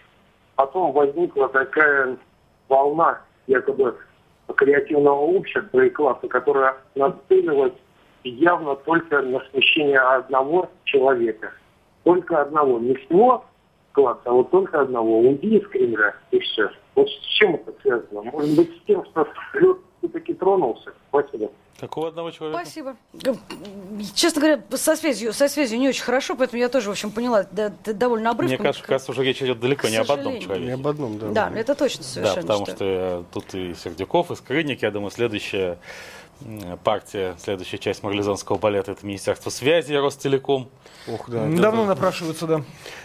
[0.58, 2.17] потом возникла такая
[2.67, 3.96] волна якобы
[4.56, 7.74] креативного общества и класса, которая нацелилась
[8.24, 11.54] явно только на смещение одного человека.
[12.04, 12.80] Только одного.
[12.80, 13.46] Не всего
[13.93, 15.20] класса, а вот только одного.
[15.20, 16.70] Уйди из и все.
[16.96, 18.24] Вот с чем это связано?
[18.24, 20.91] Может быть, с тем, что лед все-таки тронулся?
[21.10, 21.52] Спасибо.
[21.79, 22.63] Какого одного человека?
[22.63, 22.95] Спасибо.
[24.15, 27.45] Честно говоря, со связью, со связью не очень хорошо, поэтому я тоже, в общем, поняла
[27.51, 28.57] да, довольно обрывком.
[28.57, 30.65] Мне кажется, кажется, уже речь идет далеко не об одном человеке.
[30.65, 31.27] Не об одном, да.
[31.29, 32.41] Да, это точно совершенно.
[32.41, 35.77] Да, потому что, что тут и Сердюков, и Скрынник, я думаю, следующая
[36.84, 40.69] партия, следующая часть марлезонского балета, это Министерство связи, Ростелеком.
[41.08, 41.45] Ох, да.
[41.45, 41.95] Давно это...
[41.95, 42.62] напрашиваются, да.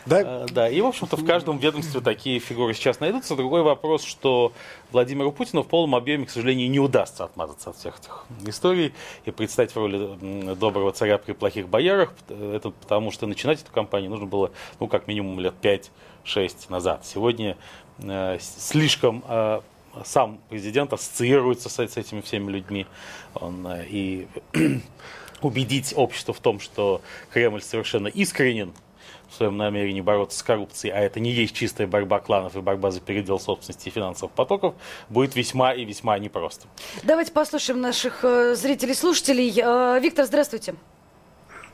[0.07, 0.23] Да?
[0.25, 3.37] А, да, и, в общем-то, в каждом ведомстве такие фигуры сейчас найдутся.
[3.37, 4.53] Другой вопрос, что
[4.91, 8.93] Владимиру Путину в полном объеме, к сожалению, не удастся отмазаться от всех этих историй
[9.25, 12.13] и представить в роли доброго царя при плохих боярах.
[12.29, 17.07] Это потому, что начинать эту кампанию нужно было, ну, как минимум, лет 5-6 назад.
[17.07, 17.57] Сегодня
[17.99, 19.61] э, слишком э,
[20.05, 22.87] сам президент ассоциируется с, с этими всеми людьми.
[23.35, 24.29] Он, э, и
[25.43, 27.03] убедить общество в том, что
[27.33, 28.73] Кремль совершенно искренен
[29.29, 32.91] в своем намерении бороться с коррупцией, а это не есть чистая борьба кланов и борьба
[32.91, 34.75] за передел собственности и финансовых потоков,
[35.09, 36.69] будет весьма и весьма непросто.
[37.03, 39.51] Давайте послушаем наших э, зрителей, слушателей.
[39.57, 40.75] Э, Виктор, здравствуйте.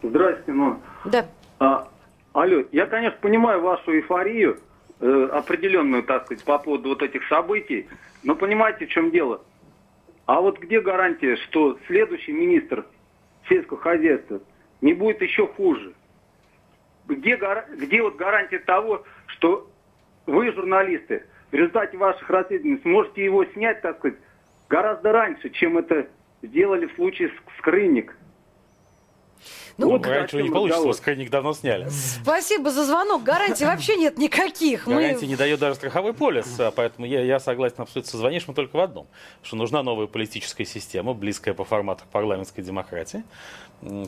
[0.02, 0.81] Здравствуйте, ну.
[1.04, 1.26] Да.
[1.59, 1.88] А,
[2.33, 4.61] алло, я, конечно, понимаю вашу эйфорию,
[5.00, 7.88] э, определенную, так сказать, по поводу вот этих событий,
[8.22, 9.42] но понимаете, в чем дело?
[10.26, 12.84] А вот где гарантия, что следующий министр
[13.48, 14.40] сельского хозяйства
[14.80, 15.94] не будет еще хуже.
[17.06, 17.40] Где,
[17.76, 19.70] где вот гарантия того, что
[20.26, 24.18] вы, журналисты, в результате ваших расследований сможете его снять, так сказать,
[24.68, 26.08] гораздо раньше, чем это
[26.42, 28.14] сделали в случае с Скрынник.
[29.79, 31.88] Ну, вот раньше не получится, скрынник давно сняли.
[31.88, 33.23] Спасибо за звонок.
[33.23, 34.88] Гарантий вообще нет никаких.
[34.88, 38.75] Гарантии не дает даже страховой полис, а поэтому я, я согласен абсолютно созвонишь мы только
[38.75, 39.07] в одном,
[39.43, 43.23] что нужна новая политическая система, близкая по формату парламентской демократии,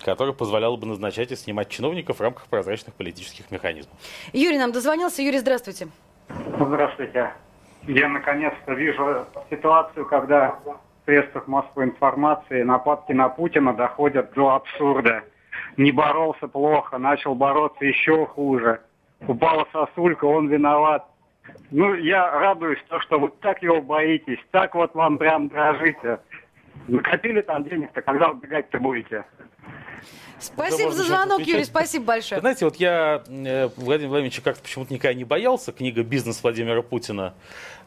[0.05, 3.95] которая позволяла бы назначать и снимать чиновников в рамках прозрачных политических механизмов.
[4.33, 5.23] Юрий нам дозвонился.
[5.23, 5.87] Юрий, здравствуйте.
[6.59, 7.33] Здравствуйте.
[7.87, 15.23] Я наконец-то вижу ситуацию, когда в средствах массовой информации нападки на Путина доходят до абсурда
[15.77, 18.81] не боролся плохо, начал бороться еще хуже.
[19.27, 21.07] Упала сосулька, он виноват.
[21.71, 26.21] Ну, я радуюсь, то, что вы так его боитесь, так вот вам прям дрожите.
[26.89, 29.25] Накопили там денег-то, когда убегать-то будете?
[30.40, 32.40] Спасибо за звонок, Юрий, спасибо большое.
[32.40, 35.72] Знаете, вот я э, Владимир Владимировича как-то почему-то никогда не боялся.
[35.72, 37.35] Книга «Бизнес Владимира Путина»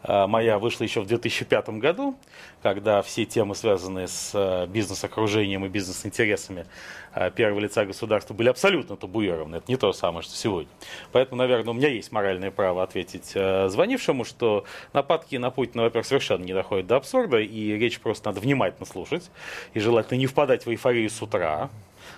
[0.03, 2.15] э, моя вышла еще в 2005 году,
[2.61, 6.65] когда все темы, связанные с э, бизнес-окружением и бизнес-интересами
[7.35, 9.57] первого лица государства, были абсолютно табуированы.
[9.57, 10.71] Это не то самое, что сегодня.
[11.11, 16.43] Поэтому, наверное, у меня есть моральное право ответить звонившему, что нападки на Путина, во-первых, совершенно
[16.43, 19.29] не доходят до абсурда, и речь просто надо внимательно слушать,
[19.75, 21.69] и желательно не впадать в эйфорию с утра,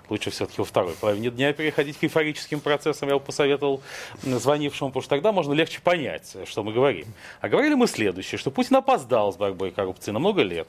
[0.10, 3.82] лучше все-таки во второй половине дня переходить к эйфорическим процессам, я бы посоветовал
[4.22, 7.08] звонившему, потому что тогда можно легче понять, что мы говорим.
[7.42, 10.68] А говорили мы следующее, что Путин опоздал с борьбой коррупции на много лет,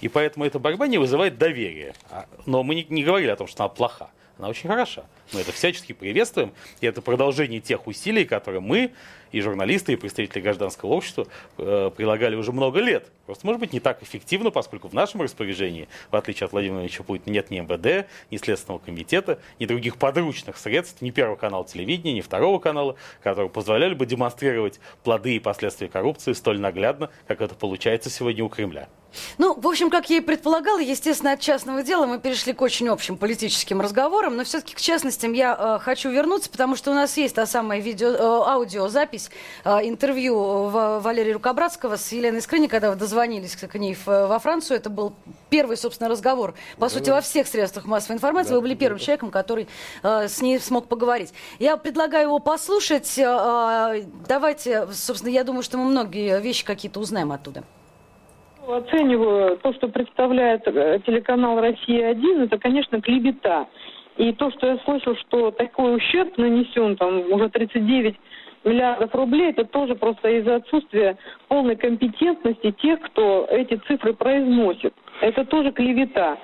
[0.00, 1.94] и поэтому эта борьба не вызывает доверия.
[2.10, 4.10] А, но мы не, не говорили о том, что она плоха.
[4.38, 5.04] Она очень хороша.
[5.32, 8.92] Мы это всячески приветствуем, и это продолжение тех усилий, которые мы,
[9.32, 11.26] и журналисты, и представители гражданского общества
[11.58, 13.10] э, прилагали уже много лет.
[13.26, 17.02] Просто, может быть, не так эффективно, поскольку в нашем распоряжении, в отличие от Владимира Владимировича
[17.02, 22.14] Путина, нет ни МВД, ни Следственного комитета, ни других подручных средств, ни Первого канала телевидения,
[22.14, 27.54] ни Второго канала, которые позволяли бы демонстрировать плоды и последствия коррупции столь наглядно, как это
[27.54, 28.88] получается сегодня у Кремля.
[29.38, 32.88] Ну, в общем, как я и предполагала, естественно, от частного дела мы перешли к очень
[32.88, 37.16] общим политическим разговорам, но все-таки к частностям я э, хочу вернуться, потому что у нас
[37.16, 39.30] есть та самая видео, э, аудиозапись
[39.64, 44.38] э, интервью в, Валерия Рукобратского с Еленой Скрыни, когда вы дозвонились к ней в, во
[44.38, 44.76] Францию.
[44.76, 45.14] Это был
[45.50, 48.50] первый, собственно, разговор, по да, сути, во всех средствах массовой информации.
[48.50, 49.04] Да, вы были первым да.
[49.04, 49.68] человеком, который
[50.02, 51.32] э, с ней смог поговорить.
[51.58, 53.18] Я предлагаю его послушать.
[53.18, 57.64] Э, давайте, собственно, я думаю, что мы многие вещи какие-то узнаем оттуда.
[58.68, 63.66] Оцениваю то, что представляет э, телеканал «Россия-1», это, конечно, клевета.
[64.18, 68.14] И то, что я слышал, что такой ущерб нанесен, там, уже 39
[68.64, 71.16] миллиардов рублей, это тоже просто из-за отсутствия
[71.48, 74.92] полной компетентности тех, кто эти цифры произносит.
[75.22, 76.36] Это тоже клевета.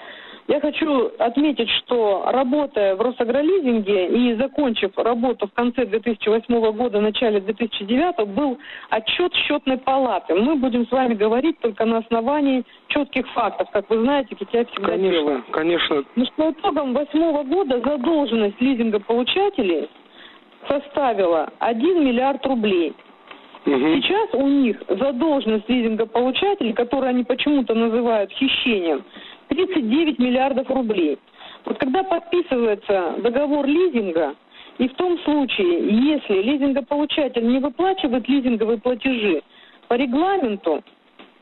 [0.47, 7.41] Я хочу отметить, что работая в Росагролизинге и закончив работу в конце 2008 года, начале
[7.41, 8.59] 2009, был
[8.91, 10.35] отчет счетной палаты.
[10.35, 13.69] Мы будем с вами говорить только на основании четких фактов.
[13.73, 15.45] Как вы знаете, я всегда конечно, делаю.
[15.51, 19.89] Конечно, Но что итогом восьмого года задолженность лизингополучателей
[20.69, 22.95] составила 1 миллиард рублей.
[23.67, 23.73] Угу.
[23.73, 29.05] Сейчас у них задолженность лизингополучателей, которую они почему-то называют хищением,
[29.55, 31.19] 39 миллиардов рублей.
[31.65, 34.35] Вот когда подписывается договор лизинга,
[34.79, 39.43] и в том случае, если лизингополучатель не выплачивает лизинговые платежи
[39.89, 40.83] по регламенту,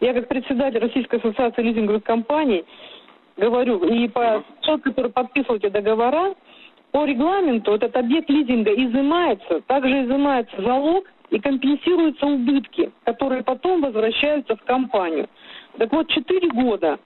[0.01, 2.65] я как председатель Российской ассоциации лизинговых компаний
[3.37, 6.35] говорю, и по тот, который подписывал эти договора,
[6.91, 14.55] по регламенту этот объект лизинга изымается, также изымается залог и компенсируются убытки, которые потом возвращаются
[14.57, 15.29] в компанию.
[15.79, 16.99] Так вот, 4 года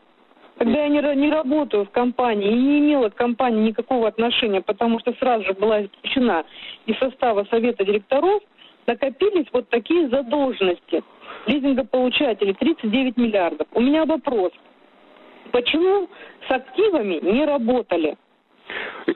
[0.58, 4.98] когда я не, не работаю в компании и не имела к компании никакого отношения, потому
[5.00, 6.44] что сразу же была исключена
[6.86, 8.42] из состава совета директоров,
[8.86, 11.02] накопились вот такие задолженности
[11.46, 13.66] лизингополучателей 39 миллиардов.
[13.72, 14.52] У меня вопрос.
[15.52, 16.08] Почему
[16.48, 18.16] с активами не работали?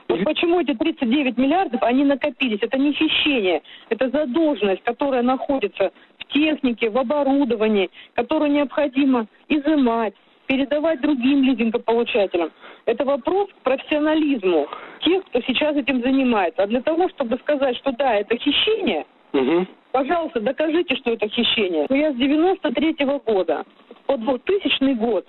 [0.07, 2.59] Вот почему эти 39 миллиардов, они накопились?
[2.61, 10.13] Это не хищение, это задолженность, которая находится в технике, в оборудовании, которую необходимо изымать,
[10.51, 12.51] передавать другим лизингополучателям.
[12.85, 14.67] Это вопрос к профессионализму
[14.99, 16.63] тех, кто сейчас этим занимается.
[16.63, 19.65] А для того, чтобы сказать, что да, это хищение, угу.
[19.93, 21.87] пожалуйста, докажите, что это хищение.
[21.89, 23.63] Я с 93 -го года
[24.07, 25.25] по 2000 год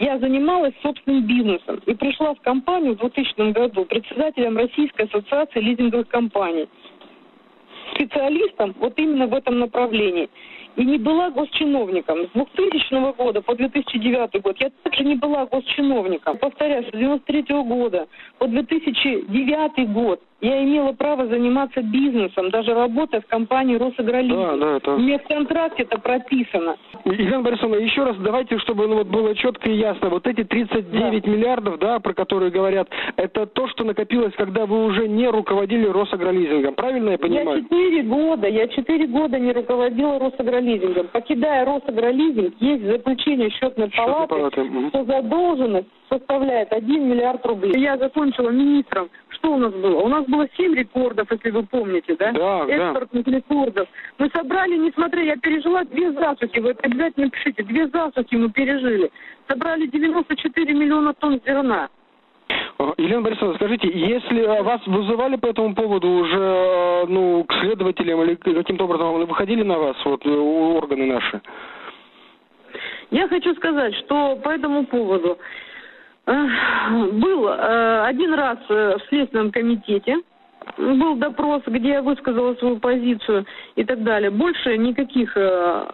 [0.00, 6.08] я занималась собственным бизнесом и пришла в компанию в 2000 году председателем Российской ассоциации лизинговых
[6.08, 6.66] компаний
[7.94, 10.28] специалистом вот именно в этом направлении
[10.76, 12.26] и не была госчиновником.
[12.26, 16.38] С 2000 года по 2009 год я также не была госчиновником.
[16.38, 18.08] Повторяю, с 1993 года
[18.38, 24.38] по 2009 год я имела право заниматься бизнесом, даже работая в компании Росагролизинг.
[24.38, 24.90] Да, да, это...
[24.92, 26.76] У меня в контракте это прописано.
[27.06, 30.10] Елена Борисовна, еще раз давайте, чтобы ну, вот было четко и ясно.
[30.10, 31.30] Вот эти 39 да.
[31.30, 36.74] миллиардов, да, про которые говорят, это то, что накопилось, когда вы уже не руководили Росагролизингом.
[36.74, 37.58] Правильно я понимаю?
[37.58, 41.08] Я 4 года, я 4 года не руководила Росагролизингом.
[41.08, 44.88] Покидая Росагролизинг, есть заключение счетной палаты, палаты.
[44.90, 45.88] что задолженность
[46.18, 47.74] составляет 1 миллиард рублей.
[47.76, 49.08] Я закончила министром.
[49.28, 50.00] Что у нас было?
[50.00, 52.32] У нас было 7 рекордов, если вы помните, да?
[52.32, 53.32] Да, Экспортных да.
[53.32, 53.88] рекордов.
[54.18, 59.10] Мы собрали, несмотря, я пережила две засухи, вы это обязательно пишите, две засухи мы пережили.
[59.48, 61.88] Собрали 94 миллиона тонн зерна.
[62.98, 68.22] Елена Борисовна, скажите, если э, вас вызывали по этому поводу уже э, ну, к следователям
[68.22, 71.40] или каким-то образом выходили на вас, вот, э, органы наши?
[73.10, 75.38] Я хочу сказать, что по этому поводу
[76.26, 80.16] Был э, один раз э, в Следственном комитете,
[80.78, 83.44] был допрос, где я высказала свою позицию
[83.76, 84.30] и так далее.
[84.30, 85.86] Больше никаких э,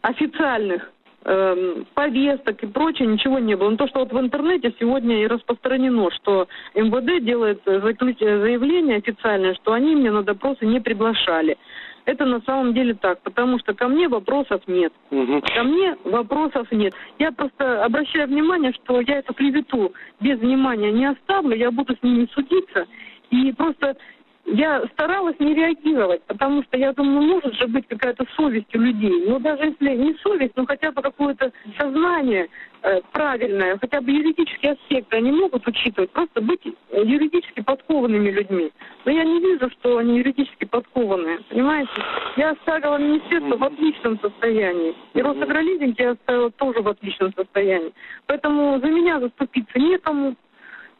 [0.00, 0.90] официальных
[1.24, 3.70] э, повесток и прочее ничего не было.
[3.70, 9.72] Но то, что вот в интернете сегодня и распространено, что МВД делает заявление официальное, что
[9.72, 11.56] они меня на допросы не приглашали.
[12.04, 14.92] Это на самом деле так, потому что ко мне вопросов нет.
[15.10, 15.42] Угу.
[15.54, 16.94] Ко мне вопросов нет.
[17.18, 22.02] Я просто обращаю внимание, что я эту клевету без внимания не оставлю, я буду с
[22.02, 22.86] ними судиться.
[23.30, 23.96] И просто
[24.44, 28.78] я старалась не реагировать, потому что я думаю, ну, может же быть какая-то совесть у
[28.78, 29.24] людей.
[29.26, 32.48] Ну, даже если не совесть, но хотя бы какое-то сознание
[32.82, 36.60] э, правильное, хотя бы юридические аспекты они могут учитывать, просто быть
[36.92, 38.72] юридически подкованными людьми.
[39.04, 41.92] Но я не вижу, что они юридически подкованные, понимаете?
[42.36, 44.94] Я оставила министерство в отличном состоянии.
[45.14, 47.92] И Росагролизинг я оставила тоже в отличном состоянии.
[48.26, 50.34] Поэтому за меня заступиться некому.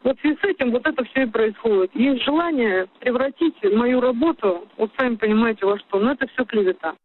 [0.03, 1.95] Вот в связи с этим вот это все и происходит.
[1.95, 5.99] Есть желание превратить мою работу, вот сами понимаете, во что.
[5.99, 6.95] Но это все клевета.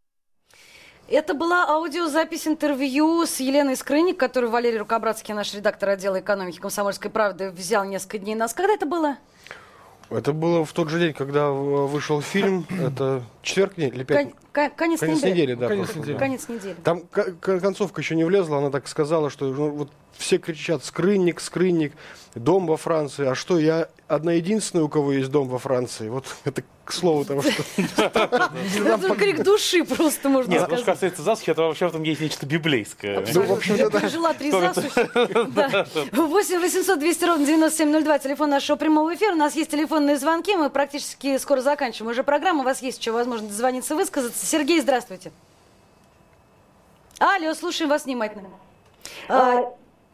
[1.08, 7.10] Это была аудиозапись интервью с Еленой Скрыник, которую Валерий Рукобратский, наш редактор отдела экономики «Комсомольской
[7.10, 8.58] правды», взял несколько дней назад.
[8.58, 9.16] Когда это было?
[10.10, 12.66] Это было в тот же день, когда вышел фильм.
[12.82, 14.36] Это четверг или пятница?
[14.52, 15.30] Кон- конец, конец недели.
[15.30, 16.18] недели да, конец недели.
[16.18, 16.76] Конец недели.
[16.82, 17.02] Там
[17.40, 21.92] концовка еще не влезла, она так сказала, что ну, вот все кричат «скрынник, скрынник»,
[22.34, 23.26] «дом во Франции».
[23.26, 26.08] А что, я одна единственная, у кого есть дом во Франции?
[26.08, 27.62] Вот это к слову того, что...
[27.96, 30.70] Это крик души просто, можно сказать.
[30.70, 33.24] Нет, что касается засухи, это вообще в этом есть нечто библейское.
[33.34, 34.08] Ну, в общем, это...
[34.08, 34.88] Жила три засухи.
[36.16, 39.32] 8 800 200 ровно 9702, телефон нашего прямого эфира.
[39.32, 42.62] У нас есть телефонные звонки, мы практически скоро заканчиваем уже программу.
[42.62, 44.46] У вас есть еще возможность дозвониться, высказаться.
[44.46, 45.30] Сергей, здравствуйте.
[47.18, 48.48] Алло, слушаем вас внимательно.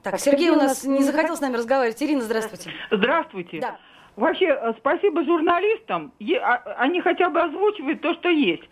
[0.05, 2.01] Так, Сергей у нас не захотел с нами разговаривать.
[2.03, 2.71] Ирина, здравствуйте.
[2.91, 3.61] Здравствуйте.
[3.61, 3.79] Да.
[4.17, 6.13] Вообще, э, спасибо журналистам.
[6.43, 8.63] А, они хотя бы озвучивают то, что есть.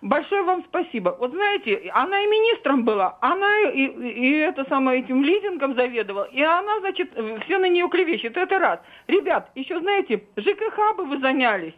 [0.00, 1.16] Большое вам спасибо.
[1.18, 6.40] Вот знаете, она и министром была, она и, и это самое этим лизингом заведовала, и
[6.40, 7.10] она, значит,
[7.44, 8.36] все на нее клевещет.
[8.36, 8.80] Это раз.
[9.08, 11.74] Ребят, еще знаете, ЖКХ бы вы занялись.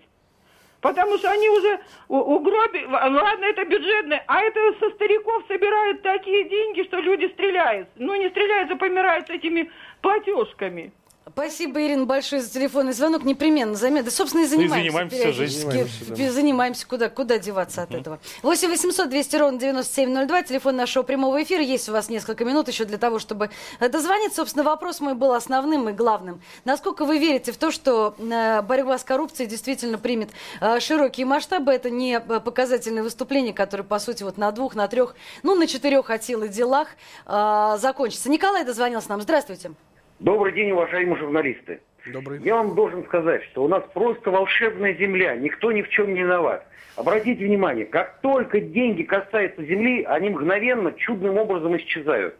[0.81, 6.85] Потому что они уже угробили, ладно, это бюджетное, а это со стариков собирают такие деньги,
[6.85, 7.89] что люди стреляют.
[7.97, 9.71] Ну, не стреляют, а помирают этими
[10.03, 10.93] платежками.
[11.33, 13.25] Спасибо, Ирина, большое за телефонный звонок.
[13.25, 14.05] Непременно займем.
[14.05, 14.79] Да, собственно, и занимаемся.
[14.79, 15.61] И занимаемся всю жизнь.
[15.61, 16.33] Занимаемся, да.
[16.33, 16.87] занимаемся.
[16.87, 18.19] Куда, куда деваться от этого?
[18.43, 20.43] 8 800 200 ровно 9702.
[20.43, 21.63] Телефон нашего прямого эфира.
[21.63, 23.51] Есть у вас несколько минут еще для того, чтобы
[23.81, 24.37] дозвониться.
[24.37, 26.41] Собственно, вопрос мой был основным и главным.
[26.65, 31.73] Насколько вы верите в то, что э, борьба с коррупцией действительно примет э, широкие масштабы?
[31.73, 35.67] Это не э, показательное выступление, которое, по сути, вот на двух, на трех, ну, на
[35.67, 36.89] четырех от силы делах
[37.27, 38.31] закончится.
[38.31, 39.21] Николай дозвонился нам.
[39.21, 39.73] Здравствуйте.
[40.21, 41.81] Добрый день, уважаемые журналисты.
[42.13, 42.41] Добрый.
[42.41, 46.23] Я вам должен сказать, что у нас просто волшебная земля, никто ни в чем не
[46.23, 46.67] виноват.
[46.97, 52.35] Обратите внимание, как только деньги касаются земли, они мгновенно, чудным образом исчезают.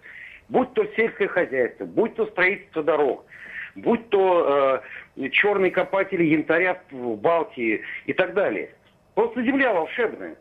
[0.49, 3.25] Будь то сельское хозяйство, будь то строительство дорог,
[3.77, 4.83] будь то
[5.17, 8.71] э, черные копатели янтаря в Балтии и так далее.
[9.15, 10.35] Просто земля волшебная.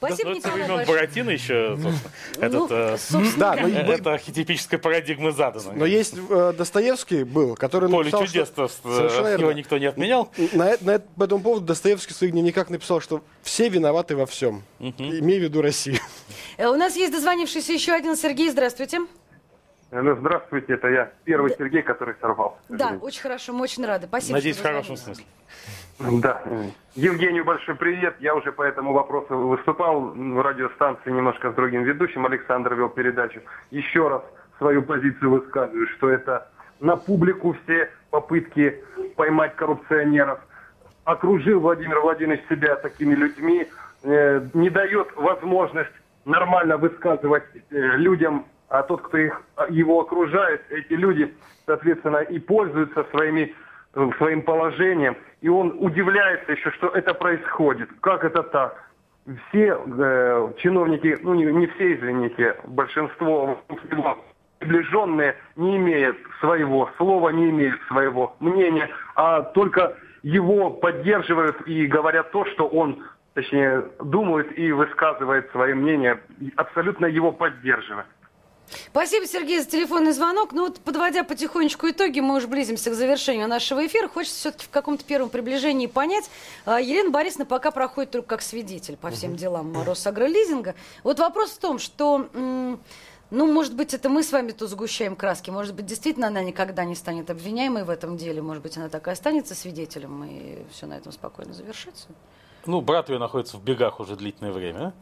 [0.00, 1.78] Спасибо, да, Николай Буратино еще,
[2.40, 5.72] этот, ну, э, да, но, это архетипическая парадигма задана.
[5.74, 10.30] Но есть э, Достоевский был, который Поле написал, чудес, что, э, его никто не отменял.
[10.52, 15.42] На, этому поводу Достоевский в своих дневниках написал, что все виноваты во всем, имея в
[15.42, 15.98] виду Россию.
[16.56, 19.00] У нас есть дозвонившийся еще один Сергей, здравствуйте.
[19.92, 21.56] Ну, здравствуйте, это я, первый да.
[21.58, 22.58] Сергей, который сорвал.
[22.68, 24.06] Да, очень хорошо, мы очень рады.
[24.06, 24.34] Спасибо.
[24.34, 25.24] Надеюсь, в хорошем смысле.
[26.00, 26.42] Да.
[26.94, 28.16] Евгению большой привет.
[28.20, 32.24] Я уже по этому вопросу выступал в радиостанции немножко с другим ведущим.
[32.24, 33.40] Александр вел передачу.
[33.70, 34.22] Еще раз
[34.58, 36.48] свою позицию высказываю, что это
[36.80, 38.82] на публику все попытки
[39.16, 40.40] поймать коррупционеров.
[41.04, 43.66] Окружил Владимир Владимирович себя такими людьми,
[44.02, 45.92] э, не дает возможность
[46.24, 51.34] нормально высказывать э, людям, а тот, кто их, его окружает, эти люди,
[51.66, 53.54] соответственно, и пользуются своими
[54.18, 57.88] своим положением, и он удивляется еще, что это происходит.
[58.00, 58.90] Как это так?
[59.48, 63.58] Все э, чиновники, ну не, не все, извините, большинство
[64.58, 72.30] приближенные не имеют своего слова, не имеют своего мнения, а только его поддерживают и говорят
[72.30, 73.02] то, что он,
[73.34, 76.20] точнее, думает и высказывает свое мнение,
[76.56, 78.06] абсолютно его поддерживая.
[78.90, 80.52] Спасибо, Сергей, за телефонный звонок.
[80.52, 84.08] Ну вот, подводя потихонечку итоги, мы уже близимся к завершению нашего эфира.
[84.08, 86.30] Хочется все-таки в каком-то первом приближении понять.
[86.64, 90.74] А, Елена Борисовна пока проходит только как свидетель по всем делам Росагролизинга.
[91.04, 92.28] Вот вопрос в том, что
[93.30, 95.50] Ну, может быть, это мы с вами тут сгущаем краски.
[95.50, 98.42] Может быть, действительно она никогда не станет обвиняемой в этом деле.
[98.42, 102.08] Может быть, она так и останется свидетелем, и все на этом спокойно завершится.
[102.66, 104.92] Ну, брат ее находится в бегах уже длительное время.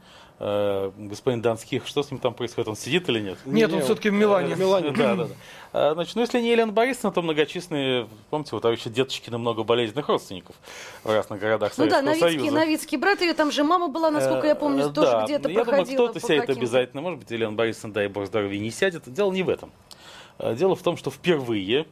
[0.40, 2.68] Э, господин Донских, что с ним там происходит?
[2.68, 3.38] Он сидит или нет?
[3.44, 4.54] Нет, он все-таки в Милане.
[4.54, 4.90] В Милане.
[4.92, 5.28] Да, да,
[5.72, 5.94] да.
[5.94, 10.54] Значит, ну, если не Елена Борисовна, то многочисленные, помните, у товарища Деточкина много болезненных родственников
[11.02, 12.54] в разных городах Ну да, Новицкий, Союза.
[12.54, 15.54] Новицкий брат ее, там же мама была, насколько я помню, Э, тоже да, где-то я
[15.54, 16.04] думаю, проходила.
[16.04, 17.02] кто-то по сядет обязательно.
[17.02, 19.12] Может быть, Елена Борисовна, дай бог здоровья, не сядет.
[19.12, 19.72] Дело не в этом.
[20.38, 21.86] Э, Дело в том, что впервые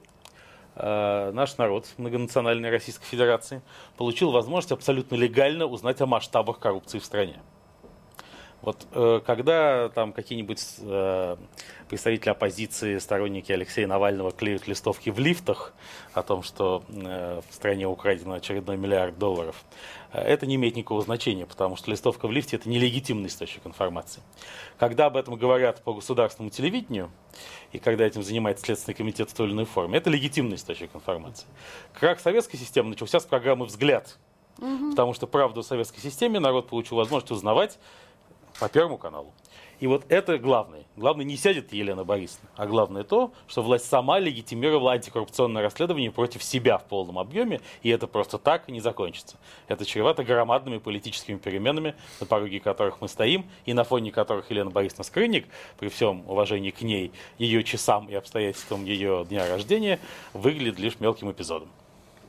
[0.77, 3.61] э, наш народ многонациональной Российской Федерации
[3.97, 7.41] получил возможность абсолютно легально узнать о масштабах коррупции в стране.
[8.63, 11.37] Вот э, когда там какие-нибудь э,
[11.89, 15.73] представители оппозиции, сторонники Алексея Навального клеют листовки в лифтах
[16.15, 19.65] о том, что э, в стране украдено очередной миллиард долларов,
[20.13, 24.23] э, это не имеет никакого значения, потому что листовка в лифте это нелегитимный источник информации.
[24.79, 27.11] Когда об этом говорят по государственному телевидению,
[27.73, 31.47] и когда этим занимается Следственный комитет в той или иной форме, это легитимный источник информации.
[31.93, 34.19] Как советская система начался с программы «Взгляд»,
[34.57, 37.79] потому что правду о советской системе народ получил возможность узнавать
[38.61, 39.33] по Первому каналу.
[39.79, 40.85] И вот это главное.
[40.97, 46.43] Главное, не сядет Елена Борисовна, а главное то, что власть сама легитимировала антикоррупционное расследование против
[46.43, 49.37] себя в полном объеме, и это просто так не закончится.
[49.69, 54.71] Это чревато громадными политическими переменами, на пороге которых мы стоим, и на фоне которых Елена
[54.71, 55.47] Борисовна Скрынник,
[55.79, 60.01] при всем уважении к ней, ее часам и обстоятельствам ее дня рождения,
[60.33, 61.69] выглядит лишь мелким эпизодом.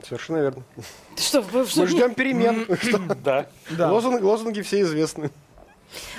[0.03, 0.63] Совершенно верно.
[1.15, 2.67] Что, вы, что Мы ждем перемен.
[3.23, 3.47] Да.
[3.91, 5.32] Лозунги, лозунги все известны.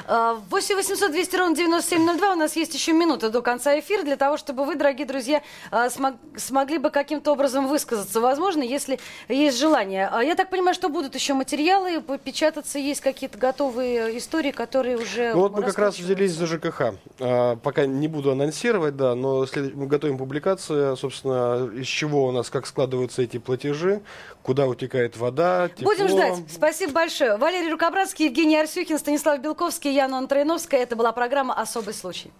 [0.07, 2.33] 8 800 200 ровно 9702.
[2.33, 5.89] У нас есть еще минута до конца эфира для того, чтобы вы, дорогие друзья, а,
[5.91, 8.21] смог- смогли бы каким-то образом высказаться.
[8.21, 8.99] Возможно, если
[9.29, 10.09] есть желание.
[10.11, 15.33] А Я так понимаю, что будут еще материалы, печататься, есть какие-то готовые истории, которые уже...
[15.35, 16.95] Ну вот мы как раз взялись за ЖКХ.
[17.21, 22.51] А, пока не буду анонсировать, да, но мы готовим публикацию, собственно, из чего у нас,
[22.51, 24.01] как складываются эти платежи,
[24.49, 25.93] куда утекает вода, тепло.
[25.93, 26.37] Будем ждать.
[26.51, 27.37] Спасибо большое.
[27.37, 30.81] Валерий Рукобратский, Евгений Арсюхин, Станислав Белковский, Яна Антроиновская.
[30.81, 32.33] Это была программа «Особый случай».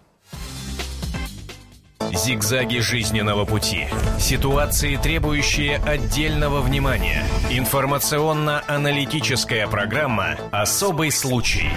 [2.11, 3.85] Зигзаги жизненного пути.
[4.19, 7.23] Ситуации, требующие отдельного внимания.
[7.51, 11.69] Информационно-аналитическая программа «Особый случай».